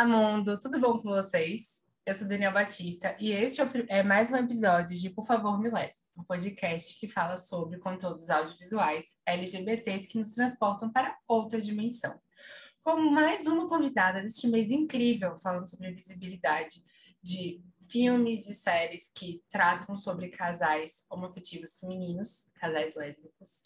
[0.00, 0.58] Olá, mundo!
[0.58, 1.84] Tudo bom com vocês?
[2.06, 5.92] Eu sou Daniel Batista e este é mais um episódio de Por Favor Me Leve,
[6.16, 12.18] um podcast que fala sobre conteúdos audiovisuais LGBTs que nos transportam para outra dimensão.
[12.82, 16.82] Como mais uma convidada deste mês incrível, falando sobre visibilidade
[17.22, 23.64] de filmes e séries que tratam sobre casais homoafetivos femininos, casais lésbicos.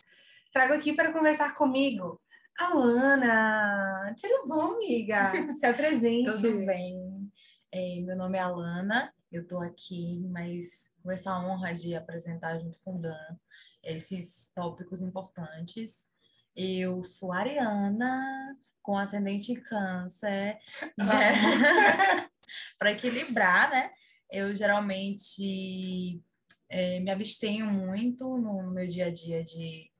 [0.53, 2.21] Trago aqui para conversar comigo
[2.59, 5.33] Alana, tudo bom, amiga?
[5.59, 6.31] Se apresente.
[6.31, 7.31] tudo bem.
[7.73, 12.79] É, meu nome é Alana, eu estou aqui, mas com essa honra de apresentar junto
[12.85, 13.37] com o Dan
[13.83, 16.13] esses tópicos importantes.
[16.55, 20.59] Eu sou ariana, com ascendente em câncer.
[22.79, 23.91] Para equilibrar, né?
[24.31, 26.23] Eu geralmente
[26.69, 29.91] é, me abstenho muito no, no meu dia a dia de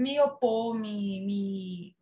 [0.00, 1.20] me opor, me.
[1.24, 1.96] me...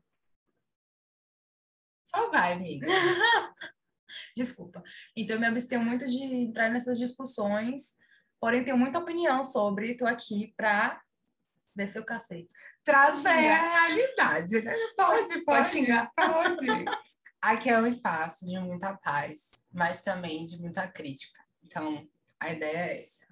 [2.07, 2.87] Só vai, amiga.
[4.37, 4.83] Desculpa.
[5.17, 7.99] Então, eu me abstenho muito de entrar nessas discussões,
[8.41, 9.91] porém, tenho muita opinião sobre.
[9.91, 11.03] Estou aqui para
[11.75, 12.49] descer o cacete.
[12.85, 14.63] Trazer a realidade.
[14.63, 14.73] Né?
[14.97, 16.11] Pode, pode, pode xingar.
[16.15, 16.67] Pode.
[17.41, 21.41] Aqui é um espaço de muita paz, mas também de muita crítica.
[21.63, 22.05] Então,
[22.41, 23.27] a ideia é essa.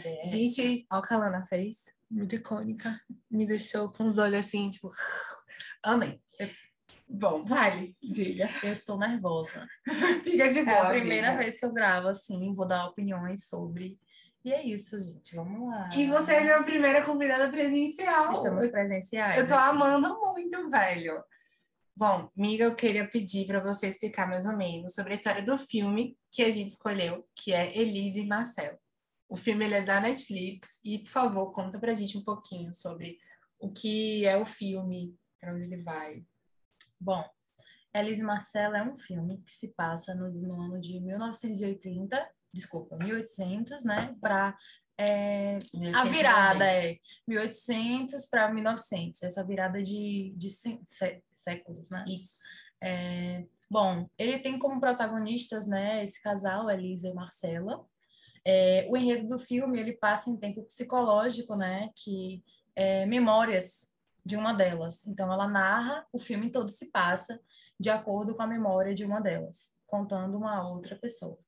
[0.00, 3.00] Ideia é Gente, olha o que a Lana fez muito icônica.
[3.30, 4.90] Me deixou com os olhos assim, tipo,
[5.84, 6.20] amém.
[7.08, 8.48] Bom, vale, diga.
[8.62, 9.66] Eu estou nervosa.
[10.22, 10.76] Fica de boa.
[10.76, 11.44] É a primeira amiga.
[11.44, 13.98] vez que eu gravo assim, vou dar opiniões sobre.
[14.44, 15.34] E é isso, gente.
[15.34, 15.88] Vamos lá.
[15.96, 18.32] E você é minha primeira convidada presencial.
[18.32, 19.38] Estamos presenciais.
[19.38, 21.22] Eu tô amando muito, velho.
[21.96, 25.58] Bom, amiga, eu queria pedir para você explicar mais ou menos sobre a história do
[25.58, 28.78] filme que a gente escolheu, que é Elise e Marcelo.
[29.28, 33.18] O filme ele é da Netflix e, por favor, conta pra gente um pouquinho sobre
[33.58, 36.24] o que é o filme, para onde ele vai.
[37.00, 37.24] Bom,
[37.94, 43.84] Elise Marcela é um filme que se passa no, no ano de 1980, desculpa, 1800,
[43.84, 44.16] né?
[44.20, 44.56] Para
[45.00, 45.58] é,
[45.94, 52.04] a virada é 1800 para 1900, essa virada de, de sé, séculos, né?
[52.08, 52.40] Isso.
[52.82, 57.86] É, bom, ele tem como protagonistas, né, esse casal, Elisa e Marcela.
[58.50, 62.42] É, o enredo do filme ele passa em tempo psicológico, né, que
[62.74, 63.94] é, memórias
[64.24, 65.06] de uma delas.
[65.06, 67.38] Então, ela narra o filme todo se passa
[67.78, 71.38] de acordo com a memória de uma delas, contando uma outra pessoa.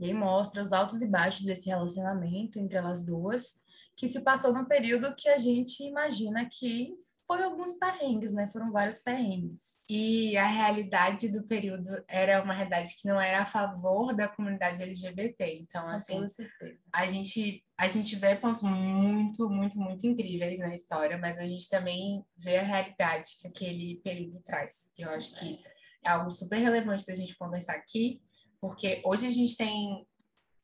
[0.00, 3.60] E aí mostra os altos e baixos desse relacionamento entre elas duas,
[3.94, 6.96] que se passou num período que a gente imagina que
[7.26, 8.48] foram alguns perrengues, né?
[8.48, 9.84] Foram vários perrengues.
[9.90, 14.82] E a realidade do período era uma realidade que não era a favor da comunidade
[14.82, 15.58] LGBT.
[15.60, 16.80] Então, assim, com certeza.
[16.92, 21.68] a gente a gente vê pontos muito, muito, muito incríveis na história, mas a gente
[21.68, 24.92] também vê a realidade que aquele período traz.
[24.96, 25.60] Eu acho que
[26.02, 28.22] é algo super relevante da gente conversar aqui,
[28.58, 30.06] porque hoje a gente tem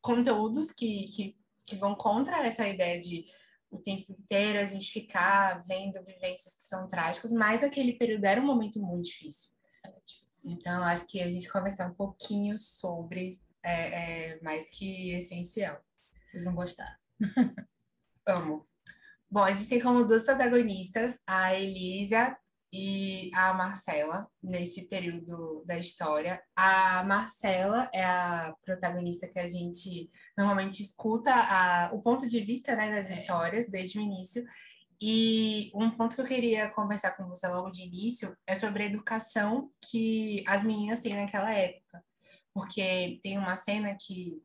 [0.01, 1.37] conteúdos que, que,
[1.67, 3.25] que vão contra essa ideia de
[3.73, 8.39] o tempo inteiro a gente ficar vendo vivências que são trágicas, mas aquele período era
[8.39, 9.51] um momento muito difícil.
[10.45, 15.81] Então, acho que a gente conversar um pouquinho sobre é, é mais que essencial.
[16.27, 16.99] Vocês vão gostar.
[18.27, 18.65] Amo.
[19.29, 22.37] Bom, a gente tem como duas protagonistas a Elisa
[22.75, 26.41] e a Marcela nesse período da história.
[26.55, 32.75] A Marcela é a protagonista que a gente normalmente escuta a, o ponto de vista
[32.75, 34.43] né, das histórias desde o início.
[34.99, 38.87] E um ponto que eu queria conversar com você logo de início é sobre a
[38.87, 42.03] educação que as meninas têm naquela época.
[42.55, 44.41] Porque tem uma cena que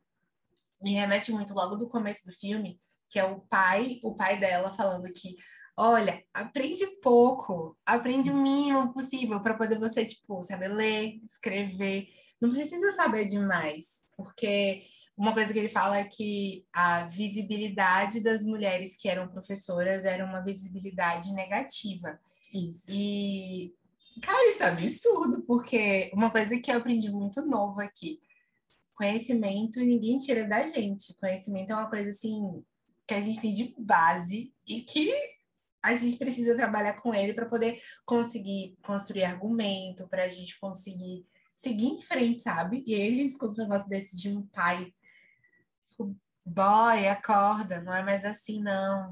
[0.79, 2.79] me remete muito logo do começo do filme,
[3.09, 5.35] que é o pai, o pai dela falando que
[5.79, 12.09] olha, aprende pouco, aprende o mínimo possível para poder você, tipo, saber ler, escrever.
[12.41, 14.83] Não precisa saber demais, porque
[15.17, 20.25] uma coisa que ele fala é que a visibilidade das mulheres que eram professoras era
[20.25, 22.19] uma visibilidade negativa.
[22.53, 22.91] Isso.
[22.91, 23.73] E,
[24.21, 28.19] cara, isso é absurdo, porque uma coisa que eu aprendi muito novo aqui,
[28.95, 31.17] conhecimento ninguém tira da gente.
[31.17, 32.61] Conhecimento é uma coisa assim
[33.07, 35.38] que a gente tem de base e que
[35.83, 41.25] a gente precisa trabalhar com ele para poder conseguir construir argumento, para a gente conseguir
[41.55, 42.83] seguir em frente, sabe?
[42.85, 44.93] E aí a gente escuta um negócio desse de um pai.
[46.45, 49.11] Boy, acorda, não é mais assim, não.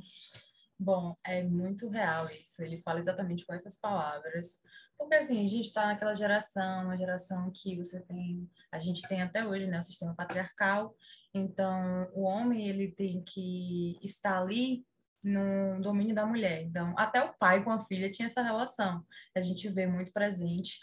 [0.80, 2.64] Bom, é muito real isso.
[2.64, 4.62] Ele fala exatamente com essas palavras.
[4.98, 9.22] Porque assim, a gente está naquela geração, uma geração que você tem, a gente tem
[9.22, 10.96] até hoje, né, o sistema patriarcal.
[11.34, 14.86] Então, o homem ele tem que estar ali
[15.28, 16.64] no domínio da mulher.
[16.64, 19.06] Então, até o pai com a filha tinha essa relação.
[19.36, 20.80] A gente vê muito presente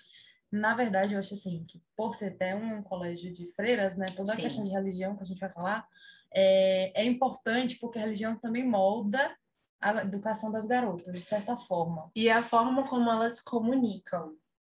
[0.52, 4.32] Na verdade, eu acho assim, que por ser até um colégio de freiras, né, toda
[4.32, 4.42] a Sim.
[4.42, 5.84] questão de religião que a gente vai falar,
[6.32, 9.36] é, é importante porque a religião também molda
[9.80, 12.10] a educação das garotas, de certa forma.
[12.14, 14.36] E a forma como elas comunicam,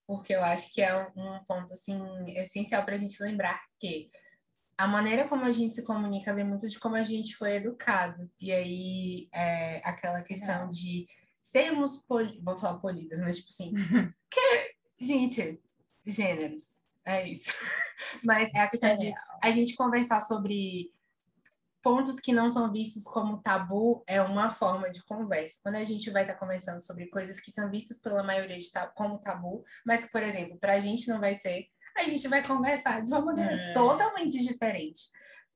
[0.07, 1.99] porque eu acho que é um ponto assim
[2.37, 4.09] essencial para a gente lembrar que
[4.77, 8.29] a maneira como a gente se comunica vem muito de como a gente foi educado.
[8.39, 10.69] E aí é aquela questão É.
[10.69, 11.07] de
[11.41, 12.41] sermos poli...
[12.43, 13.71] vou falar polidas, mas tipo assim,
[14.29, 15.61] que gente,
[16.05, 17.51] gêneros, é isso.
[18.23, 19.13] Mas é a questão É de
[19.43, 20.91] a gente conversar sobre
[21.83, 25.59] pontos que não são vistos como tabu é uma forma de conversa.
[25.61, 29.19] Quando a gente vai estar conversando sobre coisas que são vistas pela maioria de como
[29.19, 33.01] tabu, mas que, por exemplo, para a gente não vai ser, a gente vai conversar
[33.01, 33.73] de uma maneira É.
[33.73, 35.03] totalmente diferente.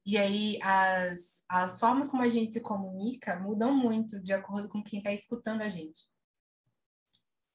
[0.05, 4.81] E aí as, as formas como a gente se comunica mudam muito de acordo com
[4.83, 5.99] quem está escutando a gente.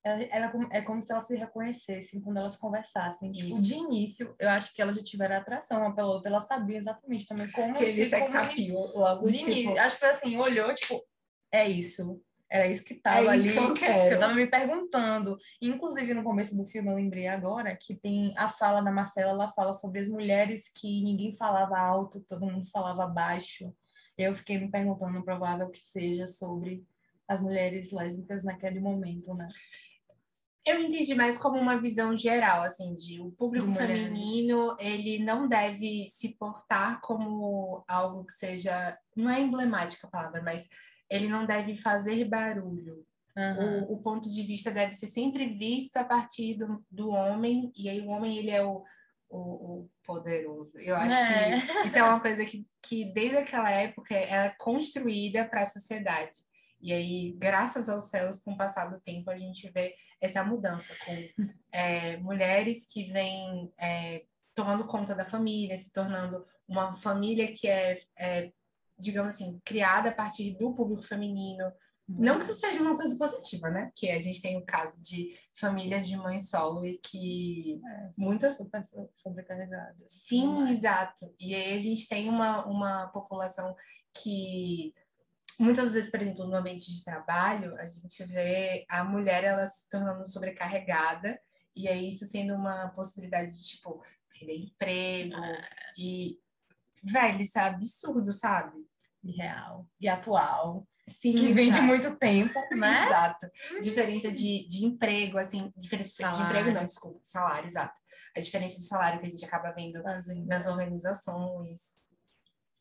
[0.04, 3.30] Ela, ela com- é como se elas se reconhecessem quando elas conversassem.
[3.30, 6.78] Tipo, de início, eu acho que elas já tiveram atração uma pela outra, elas sabiam
[6.78, 8.92] exatamente também como Aquele se sex comunicar.
[8.94, 11.02] logo De tipo, início, acho que foi assim, olhou, tipo,
[11.50, 12.22] é isso.
[12.54, 13.48] Era isso que tava é ali.
[13.48, 14.14] isso que eu que quero.
[14.14, 15.36] eu tava me perguntando.
[15.60, 19.48] Inclusive, no começo do filme, eu lembrei agora que tem a fala da Marcela, ela
[19.48, 23.74] fala sobre as mulheres que ninguém falava alto, todo mundo falava baixo.
[24.16, 26.86] Eu fiquei me perguntando, provável que seja sobre
[27.26, 29.48] as mulheres lésbicas naquele momento, né?
[30.64, 35.48] Eu entendi mais como uma visão geral, assim, de o público De feminino, ele não
[35.48, 40.68] deve se portar como algo que seja, não é emblemática a palavra, mas
[41.10, 43.04] ele não deve fazer barulho.
[43.36, 43.86] Aham.
[43.88, 47.88] O, o ponto de vista deve ser sempre visto a partir do, do homem, e
[47.88, 48.84] aí o homem, ele é o,
[49.28, 50.78] o, o poderoso.
[50.78, 51.60] Eu acho É.
[51.60, 56.44] que isso é uma coisa que, que desde aquela época, é construída para a sociedade.
[56.80, 60.94] E aí, graças aos céus, com o passar do tempo, a gente vê essa mudança
[61.04, 61.14] com
[61.72, 64.24] é, mulheres que vêm é,
[64.54, 68.52] tomando conta da família, se tornando uma família que é, é,
[68.98, 71.72] digamos assim, criada a partir do público feminino.
[72.06, 73.90] Não que isso seja uma coisa positiva, né?
[73.96, 78.58] Que a gente tem o caso de famílias de mãe solo e que É, muitas-
[78.58, 80.12] super so- sobrecarregadas.
[80.12, 80.78] Sim, Demais.
[80.78, 81.34] exato.
[81.40, 83.74] E aí a gente tem uma, uma população
[84.22, 84.92] que
[85.58, 89.88] muitas vezes, por exemplo, no ambiente de trabalho, a gente vê a mulher ela se
[89.88, 91.40] tornando sobrecarregada
[91.74, 95.36] e aí isso sendo uma possibilidade de tipo perder emprego
[95.96, 96.38] e
[97.04, 98.72] velho, isso é absurdo, sabe?
[99.36, 99.86] Real.
[100.00, 100.86] E atual.
[101.08, 103.06] Sim, Que vem de muito tempo, né?
[103.06, 103.50] Exato.
[103.82, 106.44] Diferença de, de emprego, assim, diferença de Salário.
[106.46, 108.00] emprego, não, desculpa, salário, exato.
[108.36, 110.46] A diferença de salário que a gente acaba vendo Fazendo.
[110.46, 111.80] nas organizações.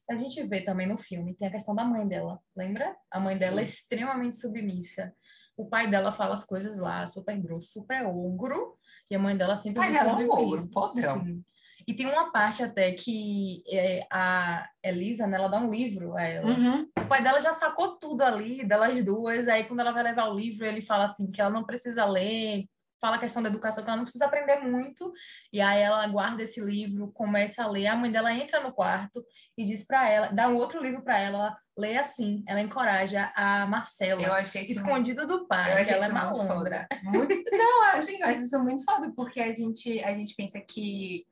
[0.10, 2.96] A gente vê também no filme, tem a questão da mãe dela, lembra?
[3.12, 3.74] A mãe dela é Sim.
[3.74, 5.14] extremamente submissa.
[5.56, 8.78] O pai dela fala as coisas lá, super grosso, super ogro,
[9.10, 11.24] e a mãe dela sempre pai muito dela é um ogro, podrão.
[11.24, 11.44] Sim.
[11.88, 16.24] E tem uma parte até que é, a Elisa, né, ela dá um livro a
[16.24, 16.48] ela.
[16.48, 16.88] Uhum.
[16.98, 19.48] O pai dela já sacou tudo ali, delas duas.
[19.48, 22.66] Aí, quando ela vai levar o livro, ele fala assim que ela não precisa ler,
[23.02, 25.12] fala a questão da educação, que ela não precisa aprender muito.
[25.52, 27.88] E aí, ela guarda esse livro, começa a ler.
[27.88, 29.24] A mãe dela entra no quarto
[29.58, 32.44] e diz para ela, dá um outro livro para ela, lê assim.
[32.48, 36.12] Ela encoraja a Marcela, Eu achei isso escondido do Eu pai, achei que ela é
[36.12, 36.88] muito malandra.
[37.04, 41.26] Muito, não, assim, eu acho isso muito foda, porque a gente, a gente pensa que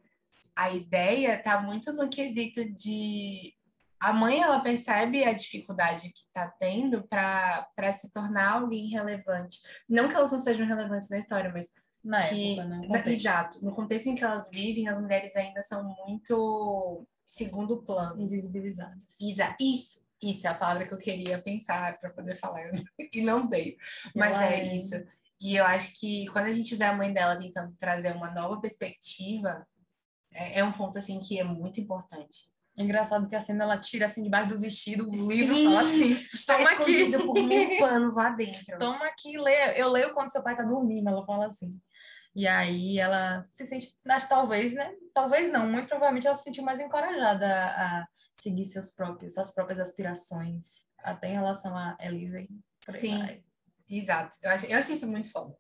[0.56, 3.54] a ideia tá muito no quesito de
[4.00, 9.60] a mãe ela percebe a dificuldade que tá tendo para se tornar alguém relevante.
[9.88, 11.68] Não que elas não sejam relevantes na história, mas
[12.04, 12.88] Na que época, né?
[12.88, 13.10] Contexto.
[13.10, 18.20] exato, no contexto em que elas vivem, as mulheres ainda são muito segundo plano.
[18.20, 19.20] Invisibilizadas.
[19.22, 22.64] Isa, isso, isso é a palavra que eu queria pensar para poder falar
[23.14, 23.76] e não veio.
[24.16, 24.96] Mas Ela é é- isso.
[25.40, 28.60] E eu acho que quando a gente vê a mãe dela tentando trazer uma nova
[28.62, 29.66] perspectiva,
[30.34, 32.52] é, é um ponto assim que é muito importante.
[32.78, 36.16] Engraçado que a cena ela tira assim debaixo do vestido, o livro Sim, fala assim:
[36.48, 36.92] Toma aqui.
[36.92, 38.80] escondido por mil panos lá dentro.
[38.80, 39.80] toma aqui, lê.
[39.80, 41.78] Eu leio quando seu pai tá dormindo, ela fala assim.
[42.34, 44.94] E aí ela se sente, acho, talvez, né?
[45.14, 49.54] Talvez não, muito provavelmente ela se sentiu mais encorajada a, a seguir seus próprios, suas
[49.54, 52.48] próprias aspirações, até em relação a Elisa e
[52.90, 53.20] Sim.
[53.20, 53.44] vai.
[53.90, 54.38] Exato.
[54.42, 55.54] Eu achei, eu achei isso muito foda.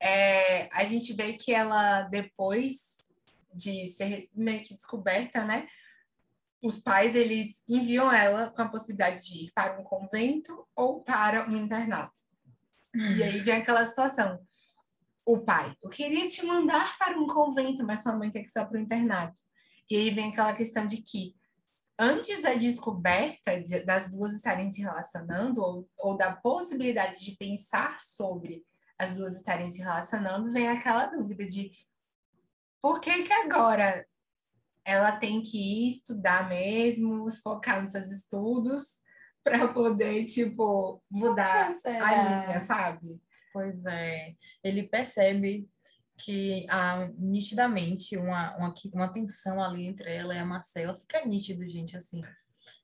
[0.00, 3.03] É, a gente vê que ela, depois
[3.54, 5.66] de ser meio que descoberta, né?
[6.62, 11.48] Os pais, eles enviam ela com a possibilidade de ir para um convento ou para
[11.48, 12.18] um internato.
[12.94, 14.40] E aí vem aquela situação.
[15.26, 18.64] O pai, eu queria te mandar para um convento, mas sua mãe quer que vá
[18.64, 19.40] para o internato.
[19.90, 21.34] E aí vem aquela questão de que
[21.98, 28.00] antes da descoberta de- das duas estarem se relacionando, ou, ou da possibilidade de pensar
[28.00, 28.64] sobre
[28.98, 31.72] as duas estarem se relacionando, vem aquela dúvida de
[32.84, 34.06] por que que agora
[34.84, 38.98] ela tem que ir estudar mesmo, focar nos seus estudos,
[39.42, 43.18] para poder, tipo, mudar a linha, sabe?
[43.54, 44.34] Pois é.
[44.62, 45.66] Ele percebe
[46.18, 50.94] que há nitidamente uma, uma, uma tensão ali entre ela e a Marcela.
[50.94, 52.22] Fica nítido, gente, assim.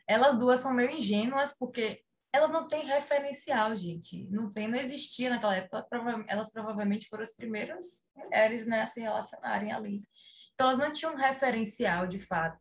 [0.08, 4.26] Elas duas são meio ingênuas, porque elas não têm referencial, gente.
[4.30, 5.86] Não tem, não existia naquela época.
[6.28, 10.02] Elas provavelmente foram as primeiras mulheres né, a se relacionarem ali.
[10.54, 12.58] Então, elas não tinham um referencial, de fato.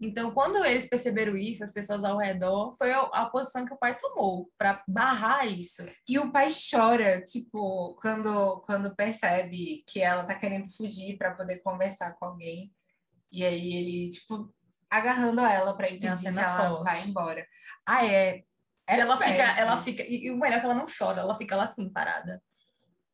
[0.00, 3.98] Então, quando eles perceberam isso, as pessoas ao redor, foi a, posição que o pai
[3.98, 5.86] tomou para barrar isso.
[6.08, 11.58] E o pai chora, tipo, quando, quando percebe que ela tá querendo fugir para poder
[11.58, 12.72] conversar com alguém.
[13.30, 14.50] E aí ele, tipo,
[14.88, 16.84] agarrando ela para impedir que ela forte.
[16.84, 17.46] vá embora.
[17.86, 18.42] Ah, é.
[18.90, 21.56] É ela fica, ela fica, e o melhor é que ela não chora, ela fica
[21.56, 22.42] lá assim, parada,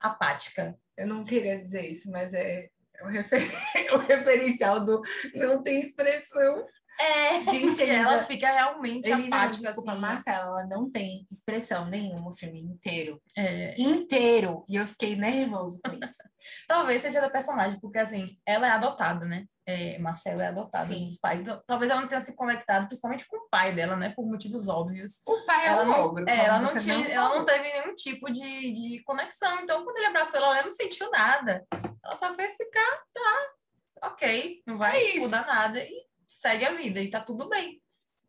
[0.01, 0.75] apática.
[0.97, 2.69] Eu não queria dizer isso, mas é,
[3.03, 3.43] o, refer...
[3.93, 5.03] o referencial do
[5.35, 6.67] não tem expressão.
[6.99, 9.69] É, gente, Elisa, ela fica realmente Elisa, apática.
[9.69, 10.01] Desculpa, assim.
[10.01, 13.21] Marcela, ela não tem expressão nenhuma o filme inteiro.
[13.37, 13.75] É.
[13.79, 14.65] Inteiro.
[14.69, 16.17] E eu fiquei nervoso com isso.
[16.69, 19.47] Talvez seja da personagem, porque assim, ela é adotada, né?
[19.69, 21.07] É, Marcela é adotada Sim.
[21.07, 21.41] dos pais.
[21.41, 24.13] Então, talvez ela não tenha se conectado, principalmente com o pai dela, né?
[24.15, 25.21] Por motivos óbvios.
[25.27, 26.29] O pai é ela um não, ogro.
[26.29, 29.61] É, ela não, tinha, não ela não teve nenhum tipo de, de conexão.
[29.61, 31.67] Então, quando ele abraçou ela, ela não sentiu nada.
[32.05, 35.81] Ela só fez ficar, tá, ok, não vai é mudar nada.
[35.81, 37.81] E segue a vida e tá tudo bem,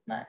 [0.06, 0.28] né?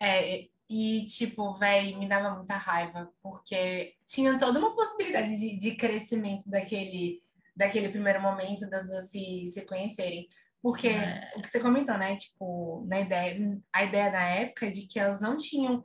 [0.00, 5.76] É, e tipo, velho, me dava muita raiva, porque tinha toda uma possibilidade de, de
[5.76, 7.22] crescimento daquele,
[7.54, 10.26] daquele primeiro momento das duas se, se conhecerem.
[10.62, 11.30] Porque é.
[11.36, 12.16] o que você comentou, né?
[12.16, 15.82] Tipo, na ideia, a ideia da época de que elas não tinham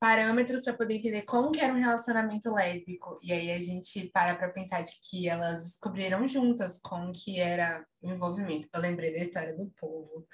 [0.00, 3.18] parâmetros para poder entender como que era um relacionamento lésbico.
[3.22, 7.84] E aí a gente para para pensar de que elas descobriram juntas como que era
[8.00, 8.68] o envolvimento.
[8.72, 10.26] Eu lembrei da história do povo.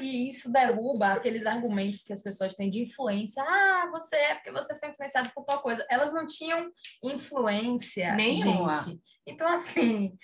[0.00, 3.42] e, e, isso derruba aqueles argumentos que as pessoas têm de influência.
[3.42, 5.86] Ah, você é porque você foi influenciado por tal coisa.
[5.90, 6.70] Elas não tinham
[7.04, 8.72] influência, Nenhuma.
[8.72, 9.02] gente.
[9.26, 10.16] Então, assim,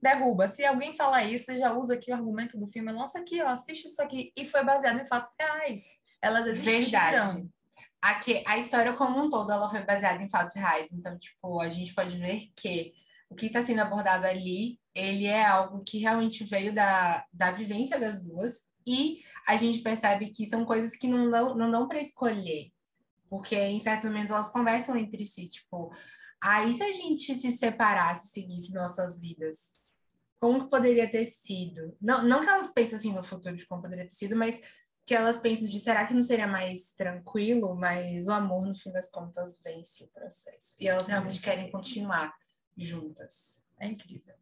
[0.00, 0.48] derruba.
[0.48, 2.92] Se alguém falar isso, já usa aqui o argumento do filme.
[2.92, 4.30] Nossa, aqui, ó, assiste isso aqui.
[4.36, 7.24] E foi baseado em fatos reais elas existiram.
[7.24, 7.48] Verdade.
[8.02, 10.88] Aqui, a história como um todo, ela foi baseada em fatos reais.
[10.92, 12.92] Então, tipo, a gente pode ver que
[13.28, 18.00] o que está sendo abordado ali, ele é algo que realmente veio da, da vivência
[18.00, 18.70] das duas.
[18.86, 22.72] E a gente percebe que são coisas que não dão, não dão para escolher.
[23.28, 25.92] Porque em certos momentos elas conversam entre si, tipo,
[26.42, 29.80] aí ah, se a gente se separasse, seguisse nossas vidas,
[30.40, 31.96] como que poderia ter sido?
[32.00, 34.60] Não, não que elas pensem assim no futuro de como poderia ter sido, mas
[35.04, 38.92] que elas pensam de será que não seria mais tranquilo, mas o amor, no fim
[38.92, 40.76] das contas, vence o processo.
[40.80, 42.34] E elas realmente querem continuar
[42.76, 43.66] juntas.
[43.78, 44.34] É incrível.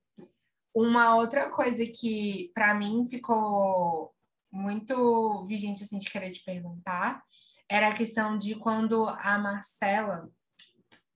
[0.75, 4.15] Uma outra coisa que, para mim, ficou
[4.53, 7.23] muito vigente, assim, de querer te perguntar,
[7.69, 10.31] era a questão de quando a Marcela...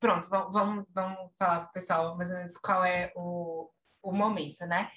[0.01, 3.71] Pronto, vamos, vamos falar para o pessoal mais ou menos qual é o,
[4.03, 4.91] o momento, né?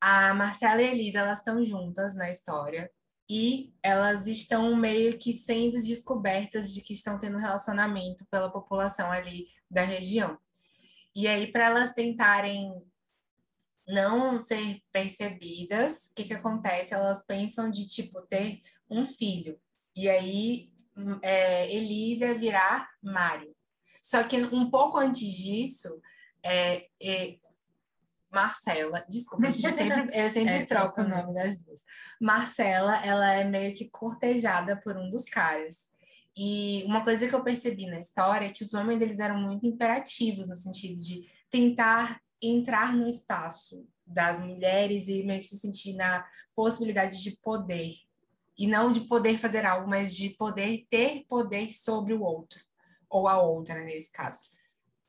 [0.00, 2.90] A Marcela e a Elisa, elas estão juntas na história
[3.28, 9.48] e elas estão meio que sendo descobertas de que estão tendo relacionamento pela população ali
[9.70, 10.38] da região.
[11.14, 12.72] E aí, para elas tentarem
[13.86, 16.94] não ser percebidas, o que, que acontece?
[16.94, 19.58] Elas pensam de, tipo, ter um filho.
[19.94, 20.72] E aí,
[21.22, 23.54] é, Elisa virar Mário.
[24.02, 26.00] Só que um pouco antes disso,
[26.42, 27.38] é, é,
[28.32, 31.84] Marcela, desculpa, eu sempre, eu sempre é, troco o nome das duas.
[32.18, 35.92] Marcela, ela é meio que cortejada por um dos caras.
[36.34, 39.66] E uma coisa que eu percebi na história é que os homens eles eram muito
[39.66, 45.92] imperativos no sentido de tentar entrar no espaço das mulheres e meio que se sentir
[45.94, 47.94] na possibilidade de poder.
[48.58, 52.60] E não de poder fazer algo, mas de poder ter poder sobre o outro,
[53.08, 54.50] ou a outra, nesse caso.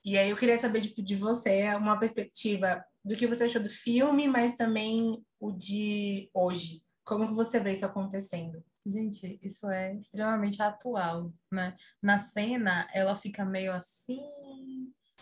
[0.03, 3.69] E aí eu queria saber de, de você uma perspectiva do que você achou do
[3.69, 6.81] filme, mas também o de hoje.
[7.03, 8.63] Como que você vê isso acontecendo?
[8.85, 11.75] Gente, isso é extremamente atual, né?
[12.01, 14.19] Na cena, ela fica meio assim,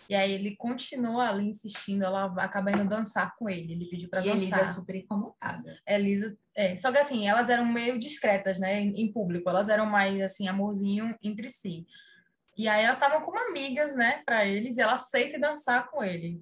[0.10, 4.22] e aí ele continua ali insistindo, ela acaba indo dançar com ele, ele pediu para
[4.22, 4.36] dançar.
[4.36, 5.78] E Elisa é super incomodada.
[5.88, 10.20] Elisa, é, só que assim, elas eram meio discretas, né, em público, elas eram mais
[10.22, 11.86] assim, amorzinho entre si.
[12.62, 16.40] E aí elas estavam como amigas, né, para eles, e ela aceita dançar com ele.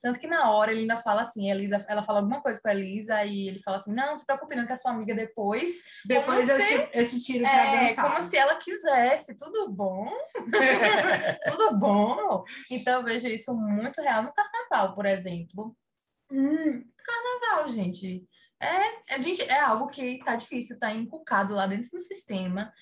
[0.00, 2.72] Tanto que na hora ele ainda fala assim, Elisa, ela fala alguma coisa com a
[2.72, 5.82] Elisa e ele fala assim, não, não se preocupe não, que é sua amiga depois.
[6.04, 8.08] Depois eu, se, te, eu te tiro pra é, dançar.
[8.08, 10.08] como se ela quisesse, tudo bom?
[11.50, 12.44] tudo bom?
[12.70, 15.76] Então eu vejo isso muito real no carnaval, por exemplo.
[16.30, 18.24] Hum, carnaval, gente.
[18.60, 22.72] É, a gente, é algo que tá difícil, tá inculcado lá dentro do sistema.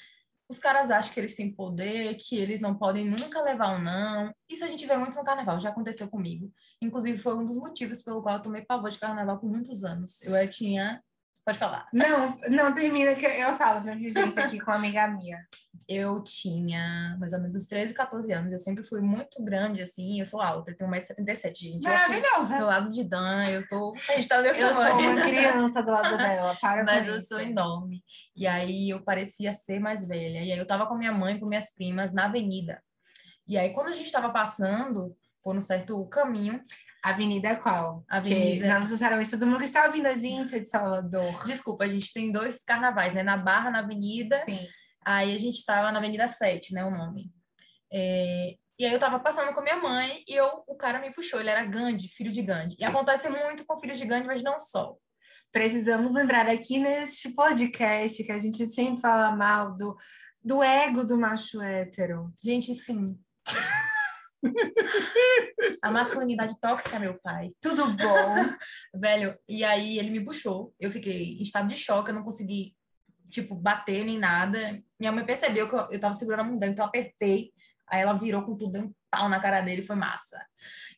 [0.50, 4.34] Os caras acham que eles têm poder, que eles não podem nunca levar um não.
[4.48, 6.52] Isso a gente vê muito no carnaval, já aconteceu comigo.
[6.82, 10.20] Inclusive, foi um dos motivos pelo qual eu tomei pavor de carnaval por muitos anos.
[10.22, 11.00] Eu tinha
[11.44, 11.88] Pode falar.
[11.92, 15.38] Não, não termina que eu falo pra vivência aqui com uma amiga minha.
[15.88, 18.52] Eu tinha mais ou menos uns 13, 14 anos.
[18.52, 20.20] Eu sempre fui muito grande, assim.
[20.20, 21.82] Eu sou alta, eu tenho 1,77m, gente.
[21.82, 22.58] Maravilhosa.
[22.58, 23.94] Do lado de Dan, eu tô.
[24.08, 27.28] A gente tá meio Eu sou uma criança do lado dela, para Mas eu isso.
[27.28, 28.04] sou enorme.
[28.36, 30.44] E aí eu parecia ser mais velha.
[30.44, 32.80] E aí eu tava com minha mãe, com minhas primas, na avenida.
[33.48, 36.62] E aí, quando a gente tava passando por um certo caminho,
[37.02, 38.04] Avenida qual?
[38.08, 41.44] Avenida- Que não necessariamente todo mundo que está ouvindo a gente é de Salvador.
[41.44, 43.22] desculpa, a gente tem dois carnavais, né?
[43.22, 44.38] Na Barra, na Avenida.
[44.40, 44.66] Sim.
[45.04, 46.84] Aí a gente tava na Avenida 7, né?
[46.84, 47.30] O nome.
[47.92, 51.38] É, E aí eu tava passando com minha mãe e eu, o cara me puxou.
[51.40, 52.76] Ele era Gandhi, filho de Gandhi.
[52.78, 54.94] E acontece muito com filhos de Gandhi, mas não só.
[55.52, 59.96] Precisamos lembrar aqui neste podcast que a gente sempre fala mal do,
[60.42, 62.32] do ego do macho hétero.
[62.42, 63.18] Gente, sim.
[65.82, 67.50] A masculinidade tóxica, meu pai.
[67.60, 68.34] Tudo bom?
[68.94, 70.74] Velho, e aí ele me puxou.
[70.78, 72.74] Eu fiquei em estado de choque, eu não consegui,
[73.28, 74.82] tipo, bater nem nada.
[74.98, 77.52] Minha mãe percebeu que eu, eu tava segurando a mão dela, então eu apertei.
[77.86, 80.40] Aí ela virou com tudo, deu um pau na cara dele, foi massa.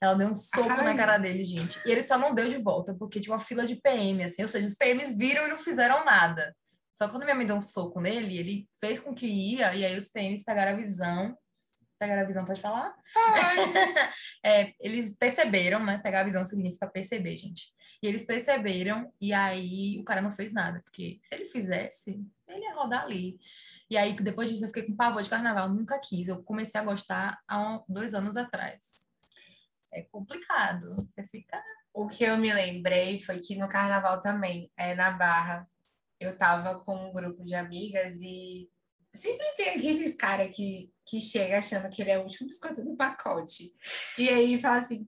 [0.00, 0.84] Ela deu um soco Ai.
[0.84, 1.80] na cara dele, gente.
[1.87, 4.42] E ele só não deu de volta, porque tinha uma fila de PM, assim.
[4.42, 6.54] Ou seja, os PMs viram e não fizeram nada.
[6.92, 9.84] Só que quando minha mãe deu um soco nele, ele fez com que ia, e
[9.84, 11.37] aí os PMs pegaram a visão.
[12.02, 12.92] Pegaram a visão, pode falar?
[14.44, 15.99] É, eles perceberam, né?
[15.99, 17.68] Pegar a visão significa perceber, gente.
[18.02, 22.64] E eles perceberam, e aí o cara não fez nada, porque se ele fizesse, ele
[22.64, 23.38] ia rodar ali.
[23.88, 26.26] E aí, depois disso, eu fiquei com pavor de carnaval, nunca quis.
[26.26, 28.82] Eu comecei a gostar há um- dois anos atrás.
[29.92, 30.97] É complicado.
[30.97, 31.62] Você fica.
[31.94, 35.69] O que eu me lembrei foi que no carnaval também, é na Barra,
[36.19, 38.69] eu tava com um grupo de amigas e
[39.14, 42.96] sempre tem aqueles cara que, que chega achando que ele é o último biscoito do
[42.96, 43.75] pacote.
[44.18, 45.06] E aí fala assim: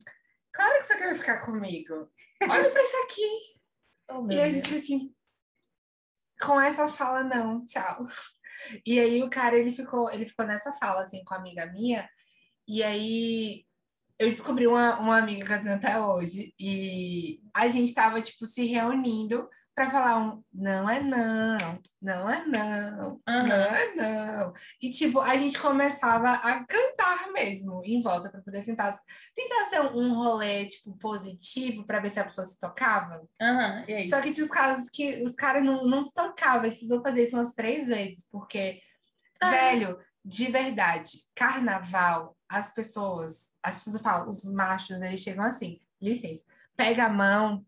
[0.53, 2.11] claro que você quer ficar comigo.
[2.43, 3.55] Olha pra isso aqui.
[4.11, 5.15] Oh, E a gente assim,
[6.41, 8.07] com essa fala, não, tchau.
[8.87, 12.09] E aí o cara, ele ficou, ele ficou nessa fala, assim, com a amiga minha,
[12.69, 13.67] e aí
[14.19, 18.47] eu descobri uma, uma amiga que eu tenho até hoje, e a gente tava, tipo,
[18.47, 21.59] se reunindo pra falar um não é não,
[22.01, 23.47] não é não, Aham.
[23.47, 24.53] não é não.
[24.81, 29.01] E, tipo, a gente começava a cantar mesmo em volta pra poder tentar,
[29.35, 33.27] tentar ser um rolê, tipo, positivo pra ver se a pessoa se tocava.
[33.87, 34.09] Aí?
[34.09, 37.25] Só que tinha os casos que os caras não, não se tocavam, eles precisavam fazer
[37.25, 38.81] isso umas três vezes, porque,
[39.41, 39.51] Ah.
[39.51, 46.43] velho, de verdade, carnaval, as pessoas, as pessoas falam, os machos, eles chegam assim, licença,
[46.77, 47.65] pega a mão,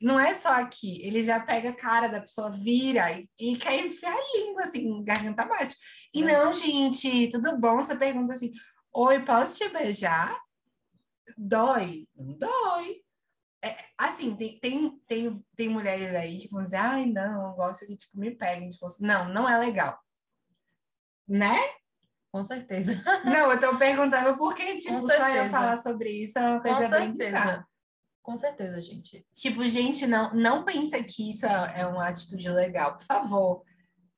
[0.00, 3.84] não é só aqui, ele já pega a cara da pessoa, vira e, e quer
[3.84, 5.74] enfiar a língua, assim, garganta abaixo.
[6.14, 6.26] E É.
[6.26, 7.76] não, gente, tudo bom?
[7.76, 8.52] Você pergunta assim,
[8.94, 10.38] oi, posso te beijar?
[11.36, 12.06] Dói?
[12.16, 13.02] Não dói.
[13.62, 17.84] É, assim, tem, tem, tem, tem mulheres aí que vão dizer, ai, não, eu gosto
[17.86, 18.70] que, tipo, me peguem.
[18.70, 19.98] Tipo, assim, não, não é legal.
[21.26, 21.56] Né?
[22.30, 23.02] Com certeza.
[23.24, 25.50] Não, eu tô perguntando porque, tipo, só eu certeza.
[25.50, 27.68] falar sobre isso é uma Com coisa bem bizarra.
[28.28, 29.26] Com certeza, gente.
[29.32, 33.62] Tipo, gente, não, não pensa que isso é, é uma atitude legal, por favor.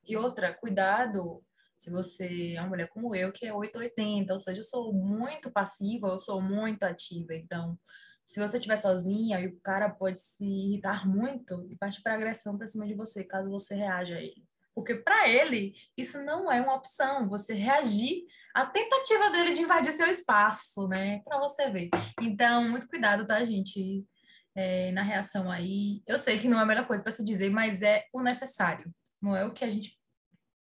[0.05, 1.45] E outra, cuidado
[1.77, 5.49] se você é uma mulher como eu, que é 880, ou seja, eu sou muito
[5.53, 7.37] passiva, eu sou muito ativa.
[7.37, 7.79] Então,
[8.27, 12.67] se você estiver sozinha, o cara pode se irritar muito e partir para agressão para
[12.67, 14.45] cima de você, caso você reaja a ele.
[14.75, 19.93] Porque para ele, isso não é uma opção, você reagir à tentativa dele de invadir
[19.93, 21.21] seu espaço, né?
[21.25, 21.91] Para você ver.
[22.21, 24.05] Então, muito cuidado, tá, gente?
[24.55, 26.03] É, na reação aí.
[26.07, 28.93] Eu sei que não é a melhor coisa para se dizer, mas é o necessário.
[29.21, 29.99] Não é o que a gente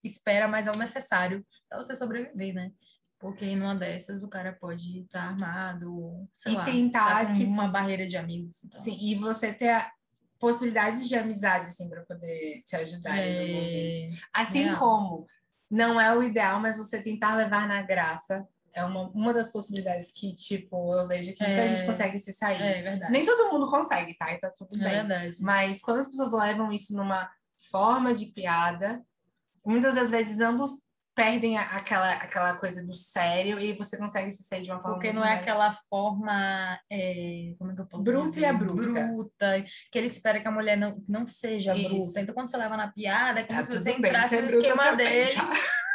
[0.04, 2.72] espera, mas é o necessário para você sobreviver, né?
[3.20, 7.68] Porque numa dessas o cara pode estar armado, sei E lá, tentar, tá tipo, uma
[7.68, 8.64] barreira de amigos.
[8.64, 8.80] Então.
[8.80, 9.74] Sim, e você ter
[10.40, 14.16] possibilidades de amizade, assim, para poder te ajudar em algum momento.
[14.16, 14.78] É, Assim Real.
[14.80, 15.28] como
[15.70, 20.12] não é o ideal, mas você tentar levar na graça é uma, uma das possibilidades
[20.12, 21.70] que, tipo, eu vejo que muita É.
[21.76, 22.62] gente consegue se sair.
[22.62, 23.12] é verdade.
[23.12, 24.32] Nem todo mundo consegue, tá?
[24.34, 24.94] E tá tudo é bem.
[25.08, 25.42] verdade.
[25.42, 27.30] Mas quando as pessoas levam isso numa
[27.72, 29.04] forma de piada,
[29.66, 30.72] muitas das vezes ambos
[31.18, 35.12] perdem aquela, aquela coisa do sério e você consegue se sair de uma forma Porque
[35.12, 38.42] não é mais- aquela forma, é, como é que eu posso Bruta dizer?
[38.42, 39.02] e abrupta.
[39.08, 41.90] Bruta, que ele espera que a mulher não, não seja Isso.
[41.90, 42.22] bruta.
[42.22, 44.84] Então, quando você leva na piada, é como Tá se você entrasse ser no esquema
[44.92, 45.36] também, dele.
[45.36, 45.50] tá?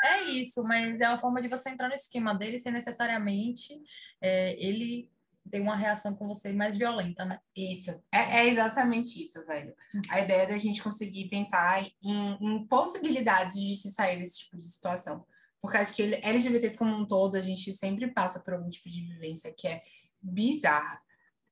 [0.04, 3.72] É isso, mas é uma forma de você entrar no esquema dele sem necessariamente
[4.20, 5.08] é, ele
[5.50, 7.38] tem uma reação com você mais violenta, né?
[7.56, 9.74] Isso, é, é exatamente isso, velho.
[10.08, 14.64] A ideia da gente conseguir pensar em, em, possibilidades de se sair desse tipo de
[14.64, 15.24] situação.
[15.60, 19.00] Porque acho que LGBTs como um todo, a gente sempre passa por algum tipo de
[19.02, 19.82] vivência que é
[20.20, 20.98] bizarra.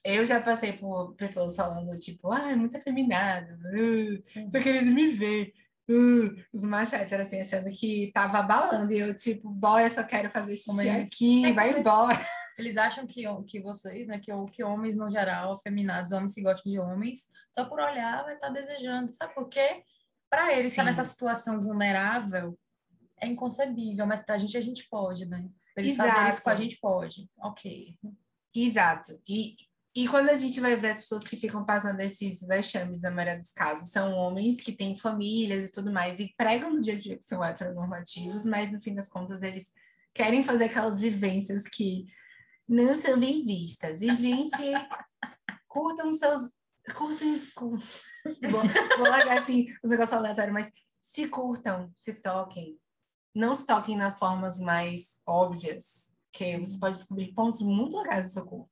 [0.02, 5.08] Eu já passei por pessoas falando, tipo, ah, é muito afeminado, uh, tô querendo me
[5.08, 5.52] ver.
[5.90, 8.92] Uh, os machos assim, achando que tava abalando.
[8.92, 12.18] E eu, tipo, boy, eu só quero fazer xixi aqui, vai embora.
[12.58, 16.70] Eles acham que, que vocês, né, que, que homens no geral, afeminados, homens que gostam
[16.70, 19.12] de homens, só por olhar vai estar tá desejando.
[19.12, 19.82] Sabe por quê?
[20.28, 22.58] Para eles, estar nessa situação vulnerável,
[23.20, 25.44] é inconcebível, mas pra gente a gente pode, né?
[25.76, 26.08] Eles Exato.
[26.08, 27.30] fazerem isso com a gente pode.
[27.38, 27.98] Ok.
[28.54, 29.20] Exato.
[29.28, 29.56] E,
[29.94, 33.38] e quando a gente vai ver as pessoas que ficam passando esses vexames, na maioria
[33.38, 36.98] dos casos, são homens que têm famílias e tudo mais, e pregam no dia a
[36.98, 39.72] dia que são heteronormativos, mas no fim das contas eles
[40.14, 42.06] querem fazer aquelas vivências que
[42.70, 44.00] não são bem vistas.
[44.00, 44.56] E, gente,
[45.68, 46.52] curtam seus.
[46.94, 47.38] Curtem.
[47.54, 47.88] curtem.
[48.50, 48.62] Vou,
[48.98, 50.70] vou largar assim os negócios aleatórios, mas
[51.02, 52.78] se curtam, se toquem.
[53.34, 58.32] Não se toquem nas formas mais óbvias, que você pode descobrir pontos muito legais do
[58.32, 58.70] seu corpo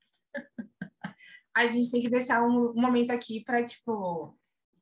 [1.58, 4.38] a gente tem que deixar um, um momento aqui para, tipo,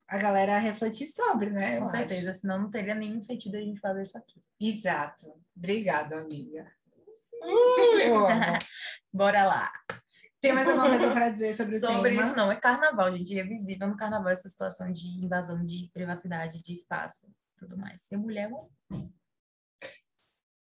[0.07, 1.81] a galera refletir sobre, né?
[1.81, 2.41] Com certeza, acho.
[2.41, 4.43] senão não teria nenhum sentido a gente fazer isso aqui.
[4.61, 5.33] Exato.
[5.57, 6.71] Obrigada, amiga.
[7.47, 8.59] Eu amo.
[9.15, 9.73] Bora lá.
[10.41, 12.23] Tem mais alguma coisa para dizer sobre, sobre tema?
[12.23, 12.37] isso?
[12.37, 13.39] Não, é carnaval, gente.
[13.39, 18.03] É visível no carnaval essa situação de invasão de privacidade, de espaço tudo mais.
[18.03, 19.09] Ser mulher é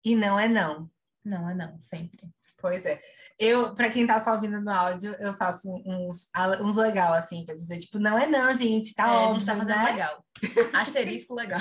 [0.03, 0.89] E não é não.
[1.23, 2.29] Não é não, sempre.
[2.61, 3.01] Pois é.
[3.39, 6.27] Eu, para quem tá só ouvindo no áudio, eu faço uns,
[6.61, 9.45] uns legal, assim, pra dizer, tipo, não é não, gente, tá é, óbvio, A gente
[9.45, 9.91] tá fazendo né?
[9.91, 10.25] legal.
[10.73, 11.59] Asterisco legal.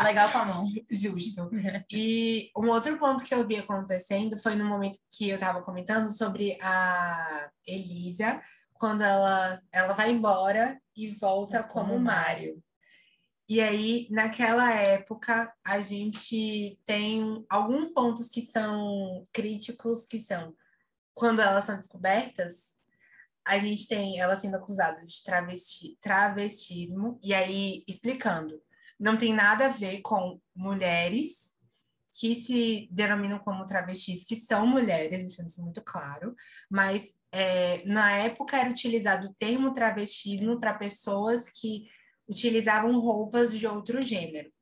[0.00, 0.66] legal com a mão.
[0.88, 1.50] Justo.
[1.92, 6.16] E um outro ponto que eu vi acontecendo foi no momento que eu tava comentando
[6.16, 8.40] sobre a Elisa,
[8.74, 12.62] quando ela, ela vai embora e volta como, como Mário.
[13.48, 20.54] E aí, naquela época, a gente tem alguns pontos que são críticos, que são
[21.14, 22.76] quando elas são descobertas,
[23.44, 28.62] a gente tem elas sendo acusadas de travesti, travestismo, e aí explicando,
[29.00, 31.54] não tem nada a ver com mulheres
[32.12, 36.34] que se denominam como travestis, que são mulheres, deixando isso muito claro,
[36.70, 41.88] mas é, na época era utilizado o termo travestismo para pessoas que
[42.28, 44.52] utilizavam roupas de outro gênero.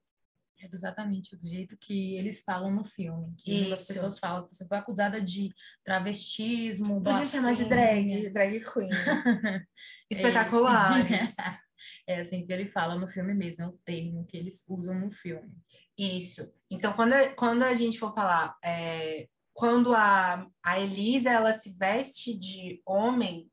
[0.59, 3.35] É exatamente do jeito que eles falam no filme.
[3.37, 5.53] Que as pessoas falam que você foi acusada de
[5.85, 8.91] travestismo, Podia chamar de drag, drag queen.
[10.11, 11.37] Espetaculares.
[12.09, 15.11] É assim que ele fala no filme mesmo, é o termo que eles usam no
[15.11, 15.53] filme.
[15.99, 16.53] Isso.
[16.71, 21.77] Então, quando, a, quando a gente for falar, é, quando a, a Elisa ela se
[21.77, 23.51] veste de homem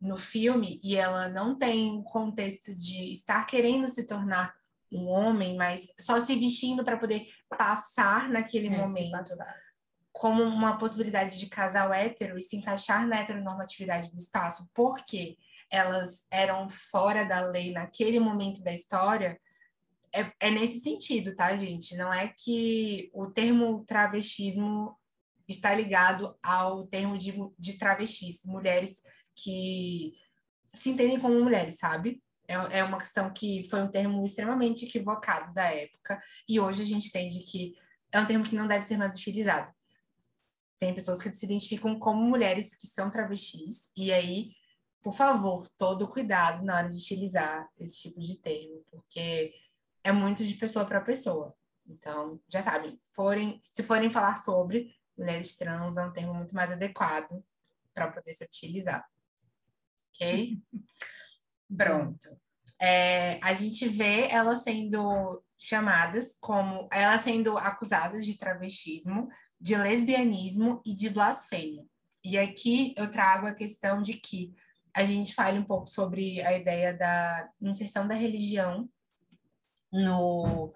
[0.00, 4.54] no filme e ela não tem o contexto de estar querendo se tornar
[4.90, 9.30] um homem, mas só se vestindo para poder passar naquele é, momento
[10.12, 15.36] como uma possibilidade de casal hétero e se encaixar na heteronormatividade do espaço, porque
[15.70, 19.38] elas eram fora da lei naquele momento da história,
[20.12, 21.96] é, é nesse sentido, tá, gente?
[21.96, 24.96] Não é que o termo travestismo
[25.46, 29.02] está ligado ao termo de, de travestis, mulheres
[29.42, 30.14] que
[30.70, 32.22] se entendem como mulheres, sabe?
[32.46, 36.86] É, é uma questão que foi um termo extremamente equivocado da época, e hoje a
[36.86, 37.74] gente entende que
[38.12, 39.72] é um termo que não deve ser mais utilizado.
[40.78, 44.52] Tem pessoas que se identificam como mulheres que são travestis, e aí,
[45.02, 49.52] por favor, todo cuidado na hora de utilizar esse tipo de termo, porque
[50.02, 51.54] é muito de pessoa para pessoa.
[51.86, 56.70] Então, já sabem, forem, se forem falar sobre mulheres trans, é um termo muito mais
[56.70, 57.42] adequado
[57.92, 59.17] para poder ser utilizado.
[60.20, 60.60] Ok?
[61.76, 62.28] Pronto.
[62.80, 69.28] É, a gente vê elas sendo chamadas como elas sendo acusadas de travestismo,
[69.60, 71.84] de lesbianismo e de blasfêmia.
[72.24, 74.54] E aqui eu trago a questão de que
[74.94, 78.88] a gente fale um pouco sobre a ideia da inserção da religião
[79.92, 80.72] no,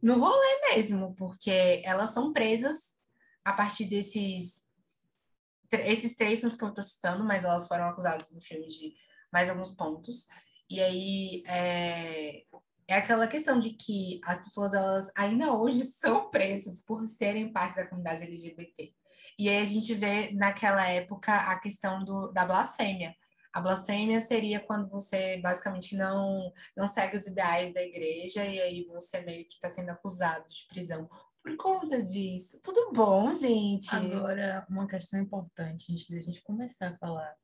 [0.00, 2.98] no rolê mesmo, porque elas são presas
[3.44, 4.63] a partir desses
[5.74, 8.94] esses três são os que eu estou citando, mas elas foram acusadas no filme de
[9.32, 10.26] mais alguns pontos.
[10.70, 12.42] E aí é,
[12.88, 17.76] é aquela questão de que as pessoas elas ainda hoje são presas por serem parte
[17.76, 18.94] da comunidade LGBT.
[19.38, 23.14] E aí a gente vê naquela época a questão do, da blasfêmia.
[23.52, 28.84] A blasfêmia seria quando você basicamente não, não segue os ideais da igreja e aí
[28.84, 31.08] você meio que está sendo acusado de prisão
[31.44, 32.58] por conta disso.
[32.62, 33.94] Tudo bom, gente?
[33.94, 37.36] Agora, uma questão importante antes da gente começar a falar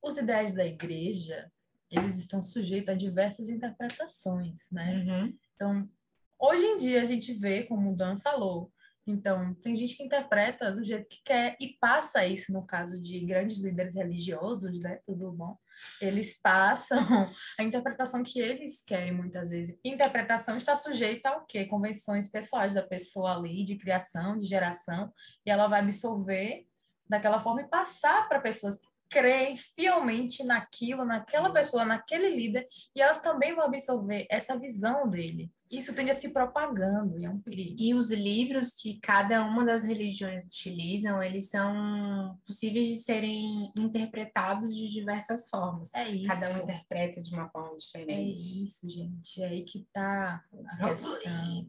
[0.00, 1.50] os ideais da igreja,
[1.90, 5.04] eles estão sujeitos a diversas interpretações, né?
[5.04, 5.38] Uhum.
[5.54, 5.90] Então,
[6.38, 8.72] hoje em dia a gente vê, como o Dan falou,
[9.06, 13.20] então, tem gente que interpreta do jeito que quer e passa isso no caso de
[13.24, 14.98] grandes líderes religiosos, né?
[15.06, 15.56] Tudo bom.
[16.00, 16.98] Eles passam
[17.58, 19.78] a interpretação que eles querem muitas vezes.
[19.84, 21.66] Interpretação está sujeita ao quê?
[21.66, 25.12] Convenções pessoais da pessoa ali, de criação, de geração,
[25.44, 26.66] e ela vai absorver
[27.08, 33.20] daquela forma e passar para pessoas creem fielmente naquilo, naquela pessoa, naquele líder, e elas
[33.20, 35.50] também vão absorver essa visão dele.
[35.70, 37.76] Isso tende a se propagando, e é um perigo.
[37.78, 44.74] E os livros que cada uma das religiões utilizam, eles são possíveis de serem interpretados
[44.74, 45.92] de diversas formas.
[45.94, 46.28] É isso.
[46.28, 48.64] Cada um interpreta de uma forma É diferente.
[48.64, 49.42] isso, gente.
[49.42, 50.44] É aí que tá
[50.80, 51.68] a questão.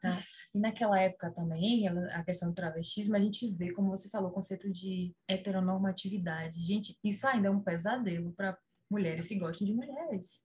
[0.00, 0.20] Tá?
[0.54, 4.34] E naquela época também, a questão do travestismo, a gente vê, como você falou, o
[4.34, 6.60] conceito de heteronormatividade.
[6.62, 8.56] Gente, isso ainda é um pesadelo para
[8.90, 10.44] mulheres que gostam de mulheres.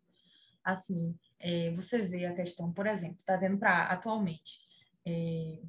[0.64, 4.68] Assim, é, você vê a questão, por exemplo, trazendo para atualmente,
[5.06, 5.62] é,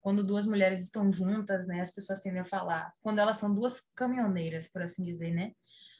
[0.00, 3.82] quando duas mulheres estão juntas, né, as pessoas tendem a falar, quando elas são duas
[3.94, 5.52] caminhoneiras, por assim dizer, né,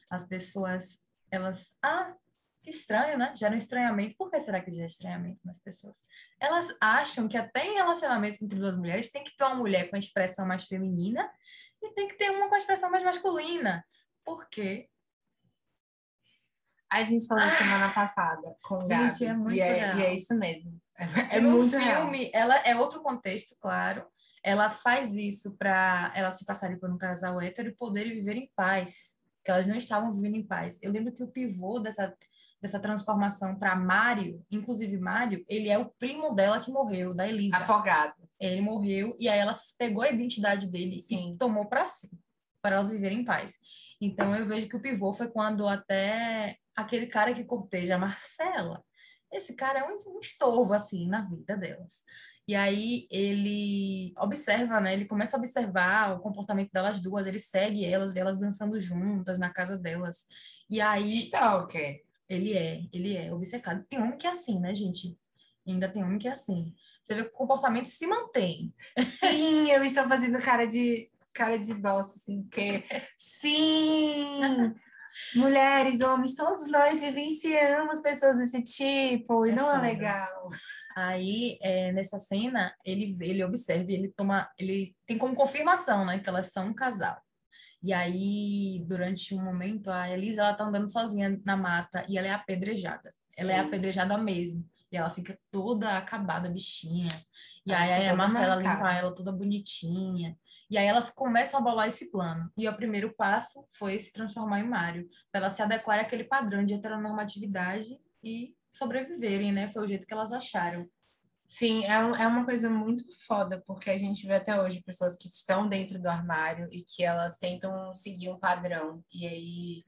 [0.08, 2.14] as pessoas, elas, ah,
[2.62, 3.32] que estranho, né?
[3.36, 4.16] Gera um estranhamento.
[4.16, 5.96] Por que será que gera estranhamento nas pessoas?
[6.38, 9.96] Elas acham que até em relacionamentos entre duas mulheres tem que ter uma mulher com
[9.96, 11.30] a expressão mais feminina
[11.82, 13.84] e tem que ter uma com a expressão mais masculina.
[14.24, 14.88] Por quê?
[16.90, 19.98] A gente falou semana passada com o Gente, Gabi, é muito e, é, real.
[19.98, 20.80] e é isso mesmo.
[20.98, 22.02] É, é no muito real.
[22.02, 24.04] filme, ela é outro contexto, claro.
[24.42, 28.50] Ela faz isso para elas se passarem por um casal hétero e poderem viver em
[28.56, 29.18] paz.
[29.44, 30.78] Que elas não estavam vivendo em paz.
[30.82, 32.12] Eu lembro que o pivô dessa,
[32.60, 37.56] dessa transformação para Mário, inclusive Mário, ele é o primo dela que morreu, da Elisa.
[37.56, 38.14] Afogado.
[38.40, 41.34] Ele morreu e aí ela pegou a identidade dele Sim.
[41.34, 42.10] e tomou para si,
[42.60, 43.54] para elas viverem em paz.
[44.00, 48.84] Então eu vejo que o pivô foi quando até aquele cara que corteja a Marcela,
[49.32, 52.02] esse cara é um, um estorvo assim na vida delas.
[52.48, 54.92] E aí ele observa, né?
[54.92, 59.38] Ele começa a observar o comportamento delas duas, ele segue elas, vê elas dançando juntas
[59.38, 60.26] na casa delas.
[60.68, 62.02] E aí Stalker.
[62.28, 63.84] ele é, ele é obcecado.
[63.88, 65.16] Tem homem que é assim, né, gente?
[65.66, 66.74] Ainda tem homem que é assim.
[67.04, 68.74] Você vê que o comportamento se mantém.
[68.98, 72.84] Sim, eu estou fazendo cara de cara de bosta, assim, porque
[73.16, 74.74] sim!
[75.34, 79.86] Mulheres, homens, todos nós vivenciamos pessoas desse tipo, e É não é foda.
[79.86, 80.48] legal.
[80.96, 86.28] Aí, é, nessa cena, ele ele observa, ele toma, ele tem como confirmação, né, que
[86.28, 87.20] elas são um casal.
[87.82, 92.26] E aí, durante um momento, a Elisa, ela tá andando sozinha na mata e ela
[92.26, 93.10] é apedrejada.
[93.38, 93.66] Ela é Sim.
[93.68, 94.68] apedrejada mesmo.
[94.92, 97.08] E ela fica toda acabada, bichinha.
[97.64, 98.74] E Ela aí, a Marcela marcada.
[98.74, 100.36] limpa ela toda bonitinha.
[100.70, 102.50] E aí elas começam a bolar esse plano.
[102.56, 106.64] E o primeiro passo foi se transformar em Mário, para elas se adequarem àquele padrão
[106.64, 109.68] de heteronormatividade e sobreviverem, né?
[109.68, 110.88] Foi o jeito que elas acharam.
[111.48, 115.26] Sim, é, é uma coisa muito foda, porque a gente vê até hoje pessoas que
[115.26, 119.02] estão dentro do armário e que elas tentam seguir um padrão.
[119.12, 119.84] E aí,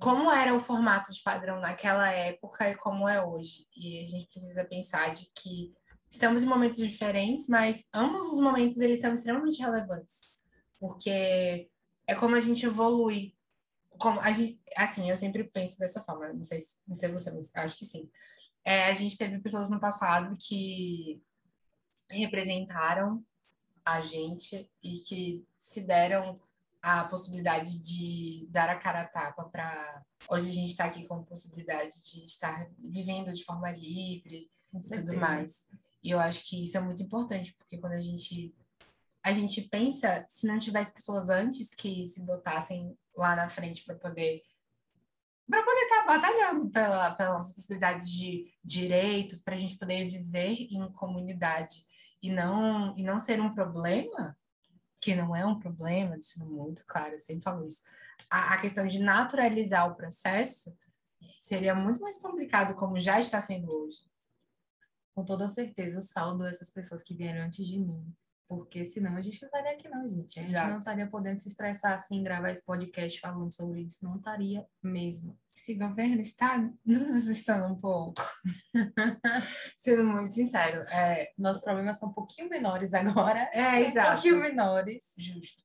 [0.00, 3.68] como era o formato de padrão naquela época e como é hoje?
[3.76, 5.72] E a gente precisa pensar de que
[6.16, 10.42] estamos em momentos diferentes, mas ambos os momentos eles são extremamente relevantes,
[10.80, 11.70] porque
[12.06, 13.34] é como a gente evolui.
[13.98, 17.30] Como a gente, assim, eu sempre penso dessa forma, não sei se, não sei você,
[17.30, 18.10] mas acho que sim.
[18.64, 21.22] É, a gente teve pessoas no passado que
[22.10, 23.24] representaram
[23.84, 26.40] a gente e que se deram
[26.82, 31.14] a possibilidade de dar a cara a tapa para hoje a gente está aqui com
[31.14, 35.64] a possibilidade de estar vivendo de forma livre e tudo mais.
[36.06, 38.54] E eu acho que isso é muito importante, porque quando a gente
[39.24, 43.96] a gente pensa, se não tivesse pessoas antes que se botassem lá na frente para
[43.96, 44.40] poder
[45.50, 50.92] para poder estar batalhando pela, pelas possibilidades de direitos, para a gente poder viver em
[50.92, 51.84] comunidade
[52.22, 54.38] e não e não ser um problema,
[55.00, 57.82] que não é um problema, isso é muito claro, eu sempre falo isso.
[58.30, 60.72] A, a questão de naturalizar o processo
[61.36, 63.98] seria muito mais complicado, como já está sendo hoje.
[65.16, 68.14] Com toda certeza, eu saldo essas pessoas que vieram antes de mim.
[68.48, 70.38] Porque senão a gente não estaria aqui, não, gente.
[70.38, 70.70] A gente Exato.
[70.70, 74.04] não estaria podendo se expressar assim, gravar esse podcast falando sobre isso.
[74.04, 75.36] Não estaria mesmo.
[75.52, 78.22] Esse governo está nos assustando um pouco.
[79.78, 80.82] Sendo muito sincero.
[80.92, 83.40] É, Nossos problemas são um pouquinho menores agora.
[83.52, 84.12] é Um exato.
[84.12, 85.12] pouquinho menores.
[85.16, 85.64] Justo.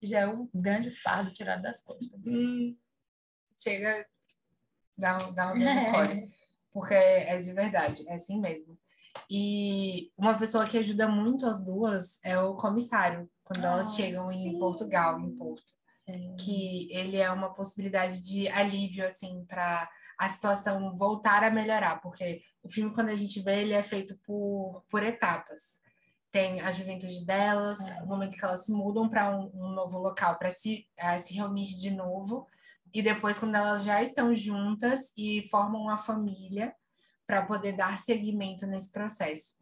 [0.00, 2.08] Já é um grande fardo tirado das costas.
[2.26, 2.74] Hum,
[3.58, 4.06] chega,
[4.96, 5.58] dá, um- dá um
[5.92, 6.32] core.
[6.72, 8.78] Porque é de verdade, é assim mesmo.
[9.30, 14.32] E uma pessoa que ajuda muito as duas é o comissário, quando elas Ah, chegam
[14.32, 14.58] em sim.
[14.58, 15.72] Portugal, em Porto.
[16.06, 16.18] É.
[16.40, 22.42] Que ele é uma possibilidade de alívio, assim, para a situação voltar a melhorar, porque
[22.62, 25.80] o filme, quando a gente vê, ele é feito por, por etapas.
[26.30, 28.02] Tem a juventude delas, é.
[28.02, 31.34] o momento que elas se mudam para um, um, novo local, para se, uh, se
[31.34, 32.46] reunir de novo,
[32.92, 36.74] e depois, quando elas já estão juntas e formam uma família,
[37.26, 39.54] para poder dar seguimento nesse processo.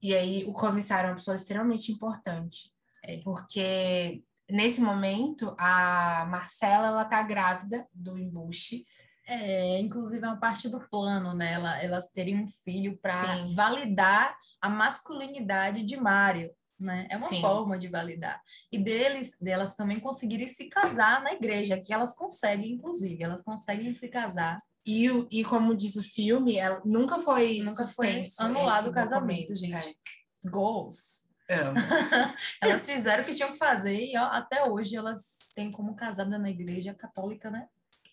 [0.00, 2.72] E aí, o comissário é uma pessoa extremamente importante,
[3.04, 3.18] é.
[3.18, 8.86] porque nesse momento, a Marcela ela tá grávida do embuste
[9.28, 11.52] é, inclusive é uma parte do plano, né?
[11.52, 17.06] Ela, elas terem um filho para validar a masculinidade de Mário, né?
[17.10, 17.40] É uma Sim.
[17.40, 18.40] forma de validar.
[18.70, 23.94] E deles, delas também conseguirem se casar na igreja, que elas conseguem, inclusive, elas conseguem
[23.94, 24.58] se casar.
[24.86, 29.74] E, e como diz o filme, ela nunca foi nunca foi anulado o casamento, gente.
[29.74, 30.48] É.
[30.48, 31.26] Goals.
[32.60, 36.38] elas fizeram o que tinham que fazer e ó, até hoje elas têm como casada
[36.38, 37.66] na igreja católica, né?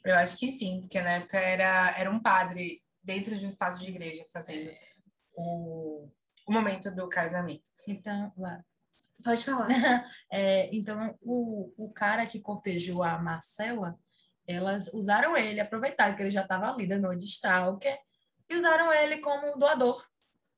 [0.06, 3.84] Eu acho que sim, porque na época era, era um padre dentro de um espaço
[3.84, 4.72] de igreja fazendo
[5.36, 6.10] o,
[6.48, 7.75] o momento do casamento.
[7.88, 8.34] Então.
[9.24, 9.68] Pode falar.
[10.32, 13.98] é, então, o, o cara que cortejou a Marcela,
[14.48, 17.98] elas usaram ele, aproveitaram que ele já estava ali dando de stalker,
[18.50, 20.04] e usaram ele como doador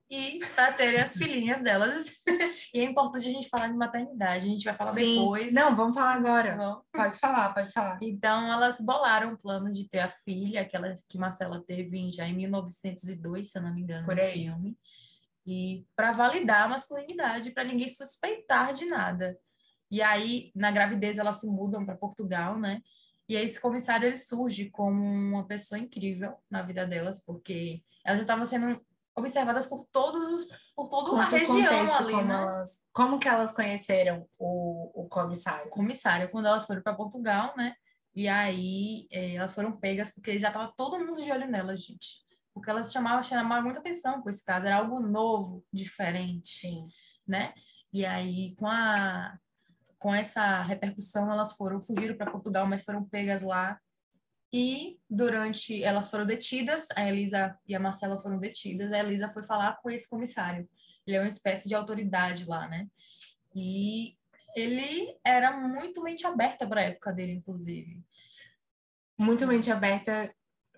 [0.10, 2.24] e para terem as filhinhas delas.
[2.74, 5.20] e é importante a gente falar de maternidade, a gente vai falar Sim.
[5.20, 5.54] depois.
[5.54, 6.58] Não, vamos falar agora.
[6.58, 8.00] Tá pode falar, pode falar.
[8.02, 12.36] Então, elas bolaram o plano de ter a filha, aquela que Marcela teve já em
[12.36, 14.78] 1902, se eu não me engano, Por no filme.
[15.48, 19.40] E para validar a masculinidade, para ninguém suspeitar de nada.
[19.90, 22.82] E aí, na gravidez, elas se mudam para Portugal, né?
[23.30, 28.20] E aí, esse comissário ele surge como uma pessoa incrível na vida delas, porque elas
[28.20, 32.34] já estavam sendo observadas por todos os, por toda uma região contexto, ali, como né?
[32.36, 35.68] Elas, como que elas conheceram o, o comissário?
[35.68, 37.74] O comissário, quando elas foram para Portugal, né?
[38.14, 42.27] E aí é, elas foram pegas porque já estava todo mundo de olho nelas, gente.
[42.58, 46.70] Porque elas chamavam, chamavam muita atenção com esse caso, era algo novo, diferente,
[47.26, 47.54] né?
[47.94, 49.38] E aí, com a
[50.00, 53.80] com essa repercussão, elas foram, fugiram para Portugal, mas foram pegas lá
[54.52, 59.44] e durante elas foram detidas, a Elisa e a Marcela foram detidas, a Elisa foi
[59.44, 60.70] falar com esse comissário.
[61.06, 62.88] Ele é uma espécie de autoridade lá, né?
[63.56, 64.16] E
[64.56, 68.02] ele era muito mente aberta para a época dele, inclusive.
[69.18, 70.34] Muito mente aberta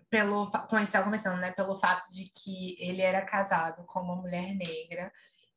[0.09, 1.51] pelo como estava né?
[1.51, 5.11] Pelo fato de que ele era casado com uma mulher negra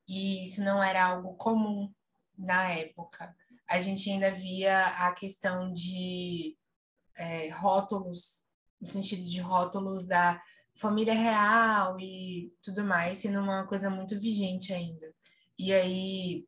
[0.09, 1.93] e isso não era algo comum
[2.37, 3.35] na época.
[3.69, 6.57] A gente ainda via a questão de
[7.17, 8.45] é, rótulos,
[8.81, 10.43] no sentido de rótulos da
[10.75, 15.15] família real e tudo mais, sendo uma coisa muito vigente ainda.
[15.59, 16.47] E aí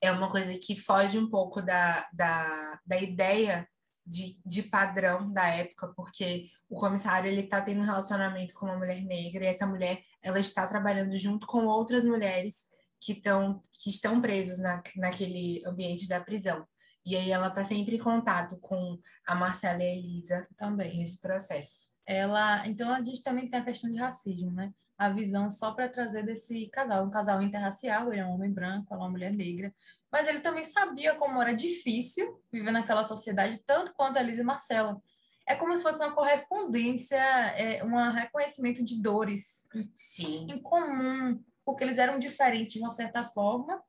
[0.00, 3.68] é uma coisa que foge um pouco da, da, da ideia
[4.06, 8.78] de, de padrão da época, porque o comissário ele está tendo um relacionamento com uma
[8.78, 12.64] mulher negra e essa mulher ela está trabalhando junto com outras mulheres
[12.98, 16.66] que, tão, que estão presas na, naquele ambiente da prisão.
[17.04, 21.20] E aí ela está sempre em contato com a Marcela e a Elisa também nesse
[21.20, 21.92] processo.
[22.06, 24.72] Ela, então a gente também tem a questão de racismo, né?
[24.96, 28.86] A visão só para trazer desse casal, um casal interracial, ele é um homem branco,
[28.90, 29.74] ela é uma mulher negra,
[30.10, 34.44] mas ele também sabia como era difícil viver naquela sociedade, tanto quanto a Elisa e
[34.44, 35.02] Marcela.
[35.46, 40.46] É como se fosse uma correspondência, é, um reconhecimento de dores Sim.
[40.50, 43.82] em comum, porque eles eram diferentes de uma certa forma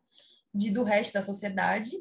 [0.53, 1.91] de, do resto da sociedade,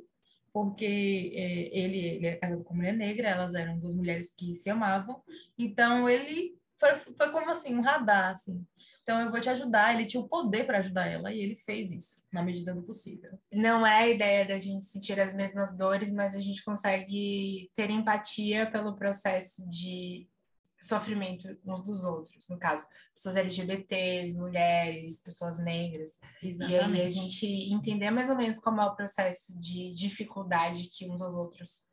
[0.53, 4.55] porque é, ele, ele era casado com uma mulher negra, elas eram duas mulheres que
[4.55, 5.23] se amavam,
[5.59, 8.67] então ele foi, foi como assim, um radar, assim.
[9.03, 11.91] Então eu vou te ajudar, ele tinha o poder para ajudar ela e ele fez
[11.91, 13.37] isso, na medida do possível.
[13.53, 17.91] Não é a ideia da gente sentir as mesmas dores, mas a gente consegue ter
[17.91, 20.29] empatia pelo processo de
[20.81, 22.85] sofrimento uns dos outros, no caso,
[23.15, 26.19] pessoas LGBTs, mulheres, pessoas negras.
[26.43, 26.97] Exatamente.
[26.97, 31.09] E aí a gente entender mais ou menos como é o processo de dificuldade que
[31.09, 31.89] uns aos outros